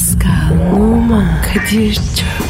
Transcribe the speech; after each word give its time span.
Pascal, 0.00 0.72
Oman, 0.72 1.42
Kadir 1.42 1.94
çok 1.94 2.49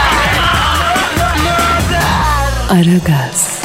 Aragaz, 2.71 3.61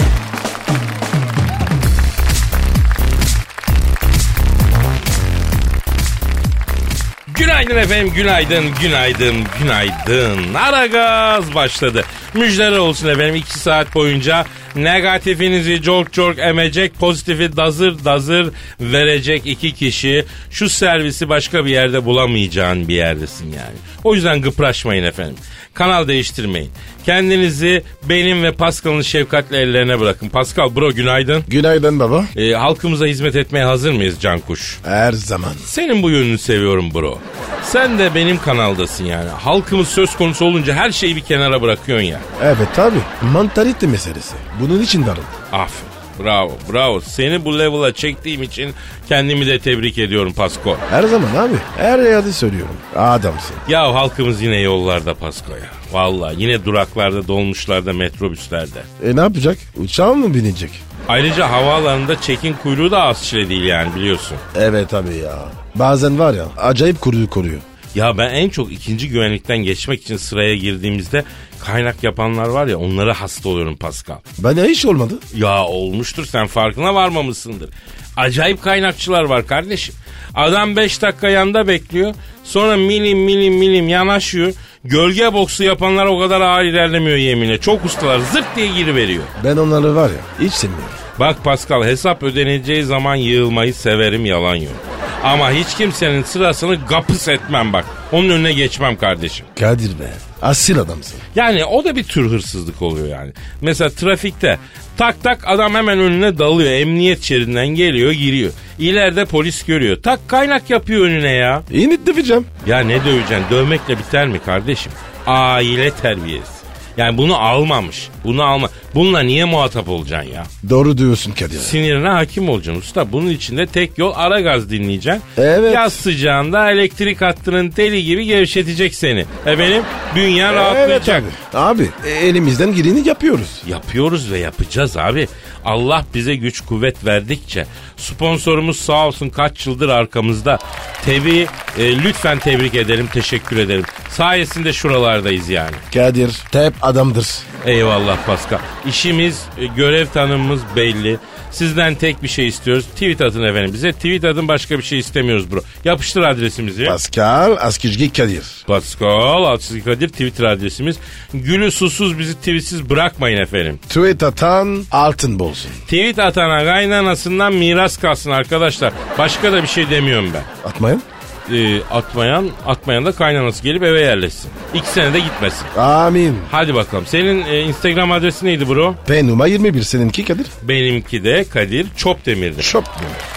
Günaydın 7.34 7.77
efendim, 7.77 8.12
günaydın, 8.16 8.65
günaydın, 8.80 9.37
günaydın. 9.60 10.55
Ara 10.55 10.87
gaz 10.87 11.55
başladı. 11.55 12.05
Müjdeler 12.34 12.79
olsun 12.79 13.09
efendim. 13.09 13.34
iki 13.34 13.59
saat 13.59 13.95
boyunca 13.95 14.45
negatifinizi 14.77 15.82
çok 15.82 16.12
çok 16.12 16.38
emecek, 16.38 16.95
pozitifi 16.95 17.57
dazır 17.57 18.04
dazır 18.04 18.52
verecek 18.80 19.46
iki 19.46 19.74
kişi. 19.74 20.24
Şu 20.51 20.68
servisi 20.68 21.29
başka 21.29 21.65
bir 21.65 21.70
yerde 21.70 22.04
bulamayacağın 22.04 22.88
bir 22.88 22.95
yerdesin 22.95 23.46
yani. 23.46 23.77
O 24.04 24.15
yüzden 24.15 24.43
gıpraşmayın 24.43 25.04
efendim. 25.04 25.37
Kanal 25.76 26.08
değiştirmeyin. 26.08 26.70
Kendinizi 27.06 27.82
benim 28.08 28.42
ve 28.42 28.52
Pascal'ın 28.52 29.02
şefkatli 29.02 29.56
ellerine 29.56 30.01
bırakın. 30.01 30.28
Pascal 30.28 30.76
bro 30.76 30.92
günaydın. 30.92 31.45
Günaydın 31.48 32.01
baba. 32.01 32.24
Ee, 32.37 32.52
halkımıza 32.52 33.06
hizmet 33.06 33.37
etmeye 33.37 33.64
hazır 33.64 33.92
mıyız 33.92 34.20
Cankuş? 34.20 34.78
Her 34.84 35.12
zaman. 35.12 35.52
Senin 35.64 36.02
bu 36.02 36.10
yönünü 36.10 36.38
seviyorum 36.38 36.95
bro. 36.95 37.18
Sen 37.62 37.98
de 37.98 38.14
benim 38.14 38.38
kanaldasın 38.38 39.04
yani. 39.04 39.30
Halkımız 39.30 39.88
söz 39.88 40.16
konusu 40.16 40.45
olunca 40.45 40.74
her 40.74 40.90
şeyi 40.90 41.16
bir 41.16 41.20
kenara 41.20 41.62
bırakıyorsun 41.62 42.06
ya. 42.06 42.20
Evet 42.42 42.68
tabi. 42.76 42.96
Mantalite 43.32 43.86
meselesi. 43.86 44.34
Bunun 44.60 44.82
için 44.82 45.06
varım. 45.06 45.24
Aferin. 45.52 45.95
Bravo, 46.24 46.52
bravo. 46.72 47.00
Seni 47.00 47.45
bu 47.45 47.59
level'a 47.59 47.92
çektiğim 47.92 48.42
için 48.42 48.74
kendimi 49.09 49.46
de 49.46 49.59
tebrik 49.59 49.98
ediyorum 49.98 50.32
Pasko. 50.32 50.76
Her 50.90 51.02
zaman 51.02 51.34
abi. 51.36 51.56
Her 51.76 51.98
yerde 51.98 52.32
söylüyorum. 52.32 52.74
Adamsın. 52.96 53.56
Ya 53.68 53.95
halkımız 53.95 54.42
yine 54.42 54.56
yollarda 54.60 55.14
Pasko 55.14 55.52
ya. 55.52 55.70
Vallahi 55.92 56.34
yine 56.42 56.64
duraklarda, 56.64 57.28
dolmuşlarda, 57.28 57.92
metrobüslerde. 57.92 58.78
E 59.04 59.16
ne 59.16 59.20
yapacak? 59.20 59.58
Uçağa 59.76 60.14
mı 60.14 60.34
binecek? 60.34 60.70
Ayrıca 61.08 61.50
havaalanında 61.50 62.20
çekin 62.20 62.52
kuyruğu 62.62 62.90
da 62.90 63.02
az 63.02 63.24
çile 63.24 63.48
değil 63.48 63.64
yani 63.64 63.95
biliyorsun. 63.95 64.36
Evet 64.56 64.94
abi 64.94 65.14
ya. 65.16 65.36
Bazen 65.75 66.19
var 66.19 66.34
ya 66.34 66.44
acayip 66.58 67.00
kuruyu 67.00 67.30
koruyor. 67.30 67.60
Ya 67.97 68.19
ben 68.19 68.30
en 68.30 68.48
çok 68.48 68.72
ikinci 68.72 69.08
güvenlikten 69.08 69.58
geçmek 69.58 70.02
için 70.02 70.16
sıraya 70.16 70.56
girdiğimizde 70.56 71.25
kaynak 71.64 72.02
yapanlar 72.02 72.48
var 72.48 72.66
ya 72.66 72.78
onlara 72.78 73.20
hasta 73.20 73.48
oluyorum 73.48 73.76
Pascal. 73.76 74.16
Bana 74.38 74.64
hiç 74.64 74.84
olmadı. 74.86 75.19
Ya 75.36 75.64
olmuştur 75.64 76.26
sen 76.26 76.47
farkına 76.47 76.94
varmamışsındır. 76.94 77.70
Acayip 78.16 78.62
kaynakçılar 78.62 79.22
var 79.22 79.47
kardeşim. 79.47 79.94
Adam 80.34 80.76
5 80.76 81.02
dakika 81.02 81.28
yanda 81.28 81.69
bekliyor. 81.69 82.14
Sonra 82.44 82.76
milim 82.76 83.19
milim 83.19 83.54
milim 83.54 83.88
yanaşıyor. 83.88 84.52
Gölge 84.84 85.32
boksu 85.32 85.64
yapanlar 85.64 86.06
o 86.06 86.19
kadar 86.19 86.41
ağır 86.41 86.64
ilerlemiyor 86.64 87.16
yeminle. 87.16 87.58
Çok 87.58 87.84
ustalar 87.84 88.19
zırt 88.19 88.56
diye 88.56 88.66
giriveriyor. 88.66 89.24
Ben 89.44 89.56
onları 89.56 89.94
var 89.97 90.10
ya 90.10 90.47
hiç 90.47 90.52
sevmiyorum. 90.52 90.88
Bak 91.20 91.44
Pascal 91.44 91.84
hesap 91.84 92.22
ödeneceği 92.22 92.84
zaman 92.84 93.16
yığılmayı 93.16 93.74
severim 93.74 94.26
yalan 94.26 94.56
yok. 94.56 94.95
Ama 95.26 95.50
hiç 95.50 95.75
kimsenin 95.75 96.22
sırasını 96.22 96.78
gapıs 96.88 97.28
etmem 97.28 97.72
bak. 97.72 97.84
Onun 98.12 98.28
önüne 98.31 98.53
geçmem 98.53 98.97
kardeşim. 98.97 99.47
Kadir 99.60 99.98
be. 100.00 100.10
Asil 100.42 100.78
adamsın. 100.78 101.19
Yani 101.37 101.64
o 101.64 101.84
da 101.84 101.97
bir 101.97 102.04
tür 102.04 102.31
hırsızlık 102.31 102.82
oluyor 102.82 103.06
yani. 103.09 103.32
Mesela 103.60 103.91
trafikte 103.91 104.59
tak 104.97 105.22
tak 105.22 105.38
adam 105.47 105.75
hemen 105.75 105.98
önüne 105.98 106.38
dalıyor. 106.38 106.70
Emniyet 106.70 107.22
şeridinden 107.22 107.66
geliyor 107.69 108.12
giriyor. 108.12 108.53
İleride 108.78 109.25
polis 109.25 109.65
görüyor. 109.65 110.03
Tak 110.03 110.28
kaynak 110.28 110.70
yapıyor 110.70 111.04
önüne 111.04 111.32
ya. 111.32 111.62
İyi 111.70 111.88
mi 111.88 112.06
döveceğim? 112.06 112.47
Ya 112.66 112.78
ne 112.81 113.04
döveceksin 113.04 113.44
dövmekle 113.50 113.98
biter 113.98 114.28
mi 114.28 114.38
kardeşim? 114.47 114.92
Aile 115.26 115.91
terbiyesi. 115.91 116.56
Yani 116.97 117.19
bunu 117.19 117.36
almamış. 117.36 118.09
Bunu 118.26 118.44
alma. 118.44 118.69
Bununla 118.94 119.20
niye 119.20 119.44
muhatap 119.44 119.88
olacaksın 119.88 120.32
ya? 120.32 120.44
Doğru 120.70 120.98
diyorsun 120.98 121.32
Kadir. 121.32 121.59
Sinirine 121.59 122.09
hakim 122.09 122.48
olacaksın 122.48 122.81
usta. 122.81 123.12
Bunun 123.12 123.31
için 123.31 123.56
de 123.56 123.66
tek 123.66 123.98
yol 123.98 124.12
ara 124.16 124.41
gaz 124.41 124.70
dinleyeceksin. 124.70 125.22
Evet. 125.38 125.75
Yaz 125.75 125.92
sıcağında 125.92 126.70
elektrik 126.70 127.20
hattının 127.22 127.70
teli 127.70 128.04
gibi 128.04 128.25
gevşetecek 128.25 128.94
seni. 128.94 129.25
Efendim 129.47 129.82
dünya 130.15 130.48
Evet 130.53 130.56
rahatlayacak. 130.60 131.22
abi. 131.54 131.59
Abi 131.59 131.91
e, 132.06 132.10
elimizden 132.10 132.75
geleni 132.75 133.09
yapıyoruz. 133.09 133.62
Yapıyoruz 133.69 134.32
ve 134.32 134.38
yapacağız 134.38 134.97
abi. 134.97 135.28
Allah 135.65 136.04
bize 136.15 136.34
güç 136.34 136.60
kuvvet 136.60 137.04
verdikçe 137.06 137.66
sponsorumuz 137.97 138.76
sağ 138.81 139.06
olsun 139.06 139.28
kaç 139.28 139.66
yıldır 139.66 139.88
arkamızda. 139.88 140.59
Tebi 141.04 141.47
e, 141.78 141.98
lütfen 142.03 142.38
tebrik 142.38 142.75
ederim, 142.75 143.09
teşekkür 143.12 143.56
ederim. 143.56 143.84
Sayesinde 144.10 144.72
şuralardayız 144.72 145.48
yani. 145.48 145.76
Kadir 145.94 146.31
tep 146.53 146.75
adamdır. 146.82 147.26
Eyvallah 147.66 148.16
Pascal. 148.27 148.59
İşimiz, 148.87 149.43
e, 149.59 149.66
görev 149.66 150.06
tanımımız 150.06 150.60
belli. 150.77 151.19
Sizden 151.50 151.94
tek 151.94 152.22
bir 152.22 152.28
şey 152.28 152.47
istiyoruz. 152.47 152.87
Tweet 152.87 153.21
atın 153.21 153.43
efendim 153.43 153.71
bize. 153.72 153.93
Tweet 153.93 154.25
atın 154.25 154.49
başka 154.49 154.78
bir 154.78 154.82
şey 154.82 154.99
istemiyoruz 154.99 155.50
bro. 155.50 155.60
Yapıştır 155.84 156.22
adresimizi. 156.22 156.84
Pascal 156.84 157.56
Askizgi 157.60 158.12
Kadir. 158.12 158.44
Pascal 158.66 159.44
Altçizgi 159.44 159.84
Kadir 159.84 160.09
Twitter 160.09 160.44
adresimiz. 160.44 160.97
Gülü 161.34 161.71
susuz 161.71 162.19
bizi 162.19 162.34
tweetsiz 162.34 162.91
bırakmayın 162.91 163.38
efendim. 163.38 163.78
Tweet 163.88 164.22
atan 164.22 164.84
altın 164.91 165.38
bolsun. 165.38 165.71
Tweet 165.84 166.19
atana 166.19 166.65
kaynanasından 166.65 167.53
miras 167.53 167.97
kalsın 167.97 168.31
arkadaşlar. 168.31 168.93
Başka 169.19 169.53
da 169.53 169.62
bir 169.62 169.69
şey 169.69 169.91
demiyorum 169.91 170.31
ben. 170.34 170.69
Atmayın. 170.69 171.03
Ee, 171.52 171.80
atmayan, 171.90 172.50
atmayan 172.66 173.04
da 173.04 173.12
kaynanası 173.12 173.62
gelip 173.62 173.82
eve 173.82 174.00
yerleşsin. 174.00 174.50
İki 174.74 174.88
sene 174.88 175.12
de 175.12 175.20
gitmesin. 175.20 175.66
Amin. 175.78 176.38
Hadi 176.50 176.74
bakalım. 176.74 177.06
Senin 177.06 177.46
e, 177.46 177.60
Instagram 177.60 178.12
adresi 178.12 178.46
neydi 178.46 178.68
bro? 178.68 178.94
Penuma 179.06 179.46
21 179.46 179.82
seninki 179.82 180.24
Kadir. 180.24 180.46
Benimki 180.62 181.24
de 181.24 181.44
Kadir 181.52 181.86
Çopdemir'di. 181.96 182.62
Şop. 182.62 182.84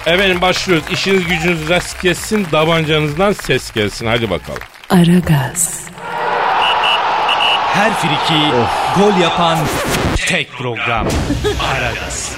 Efendim 0.06 0.42
başlıyoruz. 0.42 0.86
İşiniz 0.92 1.26
gücünüz 1.28 1.70
rast 1.70 2.02
gelsin, 2.02 2.44
tabancanızdan 2.52 3.32
ses 3.34 3.72
gelsin. 3.72 4.08
Hadi 4.08 4.30
bakalım. 4.30 4.60
Aragaz, 4.90 5.80
Her 7.74 7.94
friki 7.94 8.42
gol 9.00 9.22
yapan 9.22 9.58
tek 10.28 10.52
program. 10.52 11.08
Aragaz. 11.74 12.36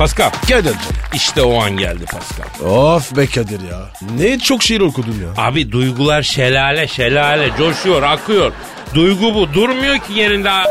Pascal. 0.00 0.30
Kadir. 0.48 0.74
İşte 1.14 1.42
o 1.42 1.62
an 1.62 1.76
geldi 1.76 2.04
Pascal. 2.04 2.68
Of 2.70 3.16
be 3.16 3.26
Kadir 3.26 3.60
ya. 3.60 3.78
Ne 4.16 4.38
çok 4.38 4.62
şiir 4.62 4.80
okudun 4.80 5.12
ya. 5.12 5.44
Abi 5.44 5.72
duygular 5.72 6.22
şelale 6.22 6.88
şelale 6.88 7.50
coşuyor 7.58 8.02
akıyor. 8.02 8.52
Duygu 8.94 9.34
bu 9.34 9.54
durmuyor 9.54 9.98
ki 9.98 10.12
yerinde 10.12 10.50
a- 10.50 10.64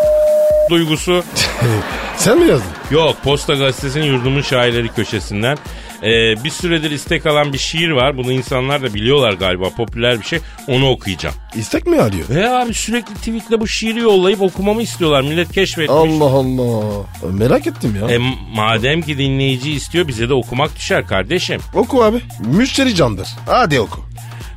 duygusu. 0.69 1.23
Sen 2.17 2.37
mi 2.39 2.49
yazdın? 2.49 2.67
Yok 2.91 3.15
Posta 3.23 3.53
Gazetesi'nin 3.53 4.05
yurdumun 4.05 4.41
şairleri 4.41 4.87
köşesinden. 4.87 5.57
Ee, 6.03 6.43
bir 6.43 6.49
süredir 6.49 6.91
istek 6.91 7.25
alan 7.25 7.53
bir 7.53 7.57
şiir 7.57 7.89
var. 7.89 8.17
Bunu 8.17 8.31
insanlar 8.31 8.83
da 8.83 8.93
biliyorlar 8.93 9.33
galiba 9.33 9.69
popüler 9.69 10.19
bir 10.19 10.25
şey. 10.25 10.39
Onu 10.67 10.89
okuyacağım. 10.89 11.35
İstek 11.55 11.87
mi 11.87 12.01
arıyor? 12.01 12.29
Ve 12.29 12.49
abi 12.49 12.73
sürekli 12.73 13.13
tweetle 13.13 13.59
bu 13.59 13.67
şiiri 13.67 13.99
yollayıp 13.99 14.41
okumamı 14.41 14.81
istiyorlar. 14.81 15.21
Millet 15.21 15.51
keşfetmiş. 15.51 15.89
Allah 15.89 16.25
Allah. 16.25 17.05
Merak 17.31 17.67
ettim 17.67 17.97
ya. 18.01 18.15
E, 18.15 18.17
madem 18.55 19.01
ki 19.01 19.17
dinleyici 19.17 19.71
istiyor 19.71 20.07
bize 20.07 20.29
de 20.29 20.33
okumak 20.33 20.75
düşer 20.75 21.07
kardeşim. 21.07 21.61
Oku 21.73 22.03
abi. 22.03 22.17
Müşteri 22.45 22.95
candır. 22.95 23.27
Hadi 23.45 23.79
oku. 23.79 24.01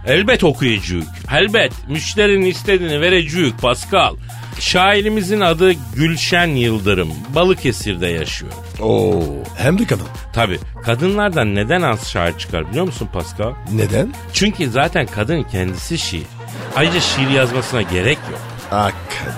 Elbet 0.06 0.44
okuyacak. 0.44 1.02
Elbet. 1.32 1.72
Müşterinin 1.88 2.46
istediğini 2.46 3.00
verecek 3.00 3.58
Pascal. 3.60 4.14
Şairimizin 4.60 5.40
adı 5.40 5.72
Gülşen 5.94 6.46
Yıldırım. 6.46 7.08
Balıkesir'de 7.34 8.06
yaşıyor. 8.06 8.52
Oo. 8.80 9.22
Hem 9.56 9.78
de 9.78 9.86
kadın. 9.86 10.06
Tabi 10.32 10.58
kadınlardan 10.84 11.54
neden 11.54 11.82
az 11.82 12.08
şair 12.10 12.38
çıkar 12.38 12.70
biliyor 12.70 12.84
musun 12.84 13.08
Pascal? 13.12 13.52
Neden? 13.72 14.12
Çünkü 14.32 14.70
zaten 14.70 15.06
kadın 15.06 15.42
kendisi 15.42 15.98
şiir. 15.98 16.26
Ayrıca 16.76 17.00
şiir 17.00 17.28
yazmasına 17.30 17.82
gerek 17.82 18.18
yok. 18.30 18.40
Ah 18.70 18.90
Kadir. 18.90 19.34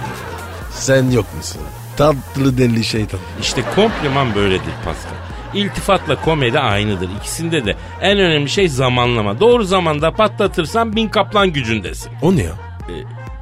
Sen 0.72 1.11
yok 1.11 1.26
musun? 1.37 1.61
Tatlı 1.96 2.58
deli 2.58 2.84
şeytan. 2.84 3.20
İşte 3.40 3.62
kompliman 3.75 4.34
böyledir 4.34 4.72
Pascal. 4.84 5.14
İltifatla 5.55 6.20
komedi 6.25 6.58
aynıdır. 6.61 7.08
İkisinde 7.20 7.64
de 7.66 7.76
en 8.00 8.19
önemli 8.19 8.50
şey 8.50 8.69
zamanlama. 8.69 9.40
Doğru 9.40 9.64
zamanda 9.64 10.12
patlatırsan 10.12 10.96
bin 10.96 11.08
kaplan 11.08 11.52
gücündesin. 11.52 12.12
O 12.22 12.37
ne 12.37 12.43
ya? 12.43 12.52
E, 12.88 12.94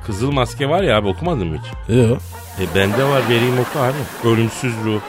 Kızıl 0.07 0.31
maske 0.31 0.69
var 0.69 0.83
ya 0.83 0.97
abi 0.97 1.09
okumadın 1.09 1.47
mı 1.49 1.59
hiç? 1.59 1.95
Yok. 1.97 2.19
E 2.61 2.75
bende 2.75 3.05
var 3.05 3.23
vereyim 3.29 3.59
oku 3.59 3.79
abi. 3.79 4.29
Ölümsüz 4.29 4.73
ruh, 4.85 5.01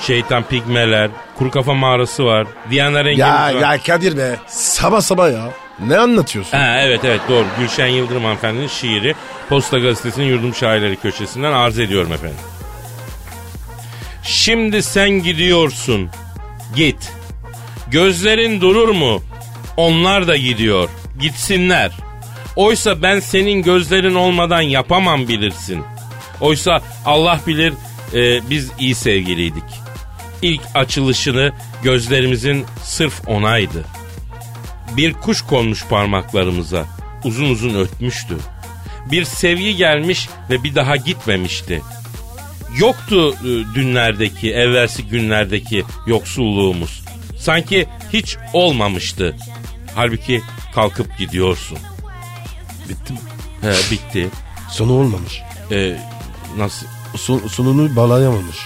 şeytan 0.00 0.42
pigmeler, 0.42 1.10
kuru 1.38 1.50
kafa 1.50 1.74
mağarası 1.74 2.24
var. 2.24 2.46
Diana 2.70 2.98
rengimiz 3.04 3.18
Ya 3.18 3.34
var. 3.34 3.52
ya 3.54 3.78
Kadir 3.86 4.16
be. 4.16 4.36
Sabah 4.46 5.00
sabah 5.00 5.32
ya. 5.32 5.48
Ne 5.86 5.98
anlatıyorsun? 5.98 6.56
Ha, 6.58 6.80
evet 6.80 7.00
evet 7.04 7.20
doğru. 7.28 7.44
Gülşen 7.58 7.86
Yıldırım 7.86 8.22
hanımefendinin 8.24 8.68
şiiri 8.68 9.14
Posta 9.48 9.78
Gazetesi'nin 9.78 10.26
Yurdum 10.26 10.54
Şairleri 10.54 10.96
köşesinden 10.96 11.52
arz 11.52 11.78
ediyorum 11.78 12.12
efendim. 12.12 12.36
Şimdi 14.22 14.82
sen 14.82 15.10
gidiyorsun. 15.10 16.08
Git. 16.76 17.12
Gözlerin 17.90 18.60
durur 18.60 18.88
mu? 18.88 19.22
Onlar 19.76 20.28
da 20.28 20.36
gidiyor. 20.36 20.88
Gitsinler. 21.20 21.92
Oysa 22.56 23.02
ben 23.02 23.20
senin 23.20 23.62
gözlerin 23.62 24.14
olmadan 24.14 24.60
yapamam 24.60 25.28
bilirsin. 25.28 25.84
Oysa 26.40 26.82
Allah 27.06 27.40
bilir 27.46 27.72
e, 28.14 28.50
biz 28.50 28.70
iyi 28.78 28.94
sevgiliydik. 28.94 29.64
İlk 30.42 30.60
açılışını 30.74 31.52
gözlerimizin 31.82 32.66
sırf 32.82 33.28
onaydı. 33.28 33.84
Bir 34.96 35.12
kuş 35.12 35.42
konmuş 35.42 35.86
parmaklarımıza. 35.86 36.86
Uzun 37.24 37.50
uzun 37.50 37.74
ötmüştü. 37.74 38.36
Bir 39.10 39.24
sevgi 39.24 39.76
gelmiş 39.76 40.28
ve 40.50 40.64
bir 40.64 40.74
daha 40.74 40.96
gitmemişti. 40.96 41.82
Yoktu 42.78 43.34
e, 43.34 43.74
dünlerdeki, 43.74 44.52
evvelsi 44.52 45.06
günlerdeki 45.06 45.84
yoksulluğumuz. 46.06 47.02
Sanki 47.38 47.86
hiç 48.12 48.36
olmamıştı. 48.52 49.36
Halbuki 49.94 50.42
kalkıp 50.74 51.18
gidiyorsun. 51.18 51.78
Bitti 52.90 53.12
mi? 53.12 53.18
He 53.62 53.90
bitti. 53.90 54.28
Sonu 54.70 54.92
olmamış. 54.92 55.42
E, 55.72 55.96
nasıl? 56.56 56.86
Son, 57.16 57.38
sonunu 57.38 57.96
bağlayamamış. 57.96 58.56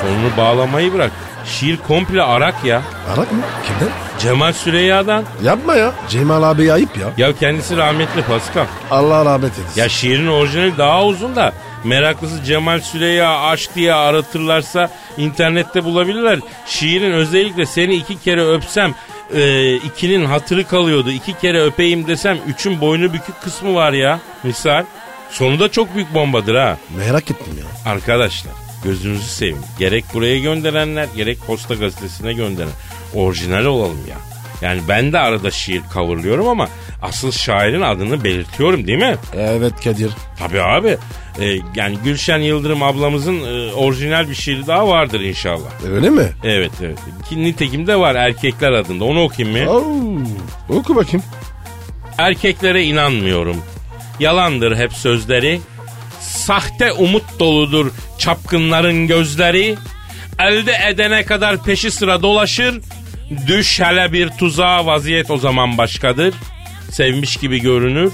Sonunu 0.00 0.36
bağlamayı 0.36 0.92
bırak. 0.92 1.12
Şiir 1.46 1.76
komple 1.76 2.22
arak 2.22 2.64
ya. 2.64 2.82
Arak 3.08 3.32
mı? 3.32 3.38
Kimden? 3.66 3.94
Cemal 4.18 4.52
Süreyya'dan. 4.52 5.24
Yapma 5.44 5.74
ya. 5.74 5.92
Cemal 6.08 6.42
abi 6.42 6.72
ayıp 6.72 6.96
ya. 6.98 7.06
Ya 7.16 7.36
kendisi 7.36 7.76
rahmetli 7.76 8.22
Pascal. 8.22 8.66
Allah 8.90 9.24
rahmet 9.24 9.58
eylesin. 9.58 9.80
Ya 9.80 9.88
şiirin 9.88 10.26
orijinali 10.26 10.78
daha 10.78 11.04
uzun 11.04 11.36
da 11.36 11.52
meraklısı 11.84 12.44
Cemal 12.44 12.80
Süreyya 12.80 13.40
aşk 13.40 13.74
diye 13.74 13.94
aratırlarsa 13.94 14.90
internette 15.16 15.84
bulabilirler. 15.84 16.38
Şiirin 16.66 17.12
özellikle 17.12 17.66
seni 17.66 17.94
iki 17.94 18.20
kere 18.20 18.46
öpsem 18.46 18.94
e, 19.34 19.74
ikinin 19.76 20.24
hatırı 20.24 20.66
kalıyordu. 20.66 21.10
İki 21.10 21.38
kere 21.38 21.62
öpeyim 21.62 22.06
desem 22.06 22.38
üçün 22.48 22.80
boynu 22.80 23.12
bükük 23.12 23.42
kısmı 23.42 23.74
var 23.74 23.92
ya 23.92 24.20
misal. 24.42 24.84
Sonu 25.30 25.60
da 25.60 25.70
çok 25.70 25.94
büyük 25.94 26.14
bombadır 26.14 26.54
ha. 26.54 26.78
Merak 26.96 27.30
ettim 27.30 27.58
ya. 27.58 27.92
Arkadaşlar 27.92 28.52
gözünüzü 28.84 29.24
seveyim. 29.24 29.58
Gerek 29.78 30.04
buraya 30.14 30.38
gönderenler 30.38 31.08
gerek 31.16 31.38
Posta 31.46 31.74
Gazetesi'ne 31.74 32.32
gönderen. 32.32 32.72
Orijinal 33.14 33.64
olalım 33.64 34.00
ya. 34.10 34.33
Yani 34.62 34.80
ben 34.88 35.12
de 35.12 35.18
arada 35.18 35.50
şiir 35.50 35.82
coverlıyorum 35.94 36.48
ama 36.48 36.68
asıl 37.02 37.32
şairin 37.32 37.80
adını 37.80 38.24
belirtiyorum 38.24 38.86
değil 38.86 38.98
mi? 38.98 39.16
Evet 39.36 39.72
Kadir. 39.84 40.10
Tabii 40.38 40.62
abi. 40.62 40.96
Ee, 41.40 41.44
yani 41.74 41.98
Gülşen 42.04 42.38
Yıldırım 42.38 42.82
ablamızın 42.82 43.40
e, 43.40 43.72
orijinal 43.72 44.28
bir 44.28 44.34
şiiri 44.34 44.66
daha 44.66 44.88
vardır 44.88 45.20
inşallah. 45.20 45.84
Öyle 45.92 46.10
mi? 46.10 46.28
Evet 46.44 46.70
evet. 46.82 46.98
Ki 47.28 47.42
nitekim 47.42 47.86
de 47.86 47.96
var 47.96 48.14
erkekler 48.14 48.72
adında. 48.72 49.04
Onu 49.04 49.22
okuyayım 49.22 49.58
mı? 49.58 49.70
Oo, 49.70 50.76
oku 50.78 50.96
bakayım. 50.96 51.22
Erkeklere 52.18 52.84
inanmıyorum. 52.84 53.56
Yalandır 54.20 54.76
hep 54.76 54.92
sözleri. 54.92 55.60
Sahte 56.20 56.92
umut 56.92 57.38
doludur 57.40 57.90
çapkınların 58.18 59.06
gözleri. 59.06 59.76
Elde 60.38 60.72
edene 60.88 61.24
kadar 61.24 61.62
peşi 61.62 61.90
sıra 61.90 62.22
dolaşır. 62.22 62.80
Düş 63.46 63.80
hele 63.80 64.12
bir 64.12 64.28
tuzağa 64.28 64.86
vaziyet 64.86 65.30
o 65.30 65.38
zaman 65.38 65.78
başkadır. 65.78 66.34
Sevmiş 66.90 67.36
gibi 67.36 67.60
görünür. 67.60 68.12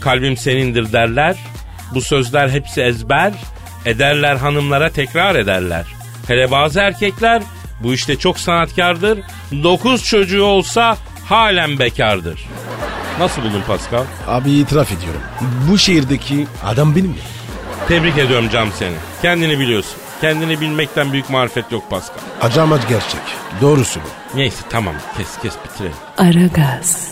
Kalbim 0.00 0.36
senindir 0.36 0.92
derler. 0.92 1.36
Bu 1.94 2.00
sözler 2.00 2.48
hepsi 2.48 2.82
ezber. 2.82 3.32
Ederler 3.86 4.36
hanımlara 4.36 4.90
tekrar 4.90 5.34
ederler. 5.34 5.86
Hele 6.26 6.50
bazı 6.50 6.80
erkekler 6.80 7.42
bu 7.82 7.94
işte 7.94 8.16
çok 8.16 8.38
sanatkardır. 8.38 9.18
Dokuz 9.62 10.04
çocuğu 10.04 10.44
olsa 10.44 10.96
halen 11.28 11.78
bekardır. 11.78 12.40
Nasıl 13.18 13.42
buldun 13.42 13.62
Pascal? 13.66 14.04
Abi 14.26 14.50
itiraf 14.50 14.92
ediyorum. 14.92 15.20
Bu 15.70 15.78
şehirdeki 15.78 16.46
adam 16.64 16.96
benim. 16.96 17.16
Tebrik 17.88 18.18
ediyorum 18.18 18.48
Cam 18.52 18.68
seni. 18.78 18.94
Kendini 19.22 19.58
biliyorsun. 19.58 19.94
Kendini 20.22 20.60
bilmekten 20.60 21.12
büyük 21.12 21.30
marifet 21.30 21.72
yok 21.72 21.90
Pascal. 21.90 22.18
Acamat 22.40 22.88
gerçek. 22.88 23.20
Doğrusu 23.60 24.00
bu. 24.00 24.38
Neyse 24.38 24.56
tamam 24.70 24.94
kes 25.16 25.38
kes 25.42 25.54
bitirelim. 25.64 25.96
Aragaz, 26.18 27.08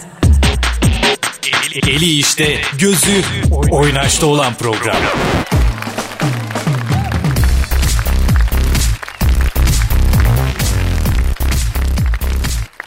Eli 1.75 2.19
işte, 2.19 2.61
gözü 2.79 3.23
oynaşta 3.71 4.27
olan 4.27 4.55
program. 4.55 4.97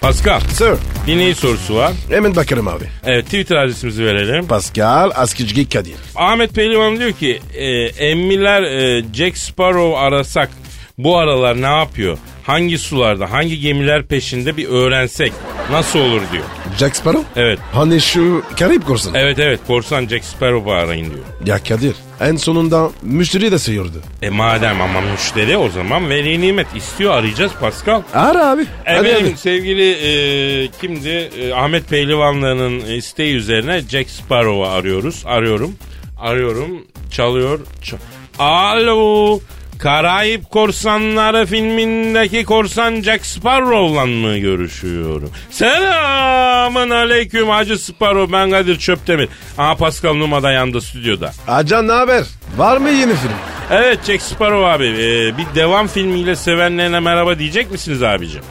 Pascal 0.02 0.40
Sir. 0.40 0.93
Dinleyici 1.08 1.40
sorusu 1.40 1.76
var. 1.76 1.94
Hemen 2.10 2.36
bakarım 2.36 2.68
abi. 2.68 2.86
Evet 3.06 3.26
Twitter 3.26 3.56
adresimizi 3.56 4.06
verelim. 4.06 4.48
Pascal 4.48 5.12
Askizgi 5.16 5.70
Kadir. 5.70 5.96
Ahmet 6.16 6.54
Pehlivan 6.56 7.00
diyor 7.00 7.12
ki 7.12 7.40
e, 7.54 7.66
emmiler 7.86 8.64
e, 8.64 9.04
Jack 9.14 9.38
Sparrow 9.38 9.98
arasak 9.98 10.50
bu 10.98 11.18
aralar 11.18 11.62
ne 11.62 11.78
yapıyor? 11.80 12.18
Hangi 12.44 12.78
sularda 12.78 13.32
hangi 13.32 13.60
gemiler 13.60 14.06
peşinde 14.06 14.58
bir 14.58 14.68
öğrensek 14.68 15.34
nasıl 15.72 16.00
olur 16.00 16.22
diyor. 16.32 16.44
Jack 16.80 16.96
Sparrow? 16.96 17.42
Evet. 17.42 17.60
Hani 17.74 18.02
şu 18.02 18.44
Karayip 18.60 18.86
korsanı. 18.86 19.18
Evet 19.18 19.40
evet 19.40 19.60
korsan 19.68 20.08
Jack 20.08 20.26
Sparrow'u 20.26 20.74
arayın 20.74 21.06
diyor. 21.06 21.24
Ya 21.46 21.64
Kadir 21.64 21.96
en 22.22 22.36
sonunda 22.36 22.90
müşteri 23.02 23.52
de 23.52 23.60
sıyırdı. 23.60 23.98
E 24.22 24.30
madem 24.30 24.82
ama 24.82 25.02
müşteri 25.02 25.58
o 25.58 25.70
zaman 25.70 26.10
veli 26.10 26.42
nimet 26.42 26.76
istiyor 26.76 27.14
arayacağız 27.14 27.52
Pascal. 27.62 28.02
Ara 28.14 28.50
abi. 28.52 28.66
Hadi 28.86 29.08
Efendim 29.08 29.28
abi. 29.32 29.38
sevgili 29.38 29.92
e, 29.92 30.68
kimdi? 30.82 31.10
E, 31.10 31.54
Ahmet 31.54 31.90
Pehlivanlı'nın 31.90 32.80
isteği 32.80 33.36
üzerine 33.36 33.82
Jack 33.82 34.10
Sparrow'u 34.10 34.66
arıyoruz. 34.68 35.24
Arıyorum. 35.26 35.76
Arıyorum. 36.20 36.86
Çalıyor. 37.12 37.60
Ç- 37.84 37.96
Alo. 38.40 39.40
Karayip 39.84 40.50
Korsanları 40.52 41.46
filmindeki 41.46 42.46
korsan 42.46 43.02
Jack 43.02 43.26
Sparrow'la 43.26 44.06
mı 44.06 44.38
görüşüyorum? 44.38 45.32
Selamın 45.50 46.90
aleyküm 46.90 47.50
Hacı 47.50 47.78
Sparrow 47.78 48.34
ben 48.34 48.52
Kadir 48.52 48.80
Çöptemir. 48.80 49.30
Aha 49.58 49.76
Pascal 49.76 50.14
Numa 50.14 50.44
da 50.44 50.52
yanında 50.52 50.82
stüdyoda. 50.82 51.32
Acan 51.48 51.88
ne 51.88 51.92
haber? 51.92 52.24
Var 52.58 52.78
mı 52.78 52.90
yeni 52.90 53.14
film? 53.16 53.32
Evet 53.72 54.00
Jack 54.06 54.22
Sparrow 54.22 54.66
abi 54.68 54.86
e, 54.86 55.38
bir 55.38 55.56
devam 55.56 55.88
filmiyle 55.88 56.36
sevenlerine 56.36 57.00
merhaba 57.00 57.40
diyecek 57.40 57.72
misiniz 57.72 58.04
abicim? 58.04 58.42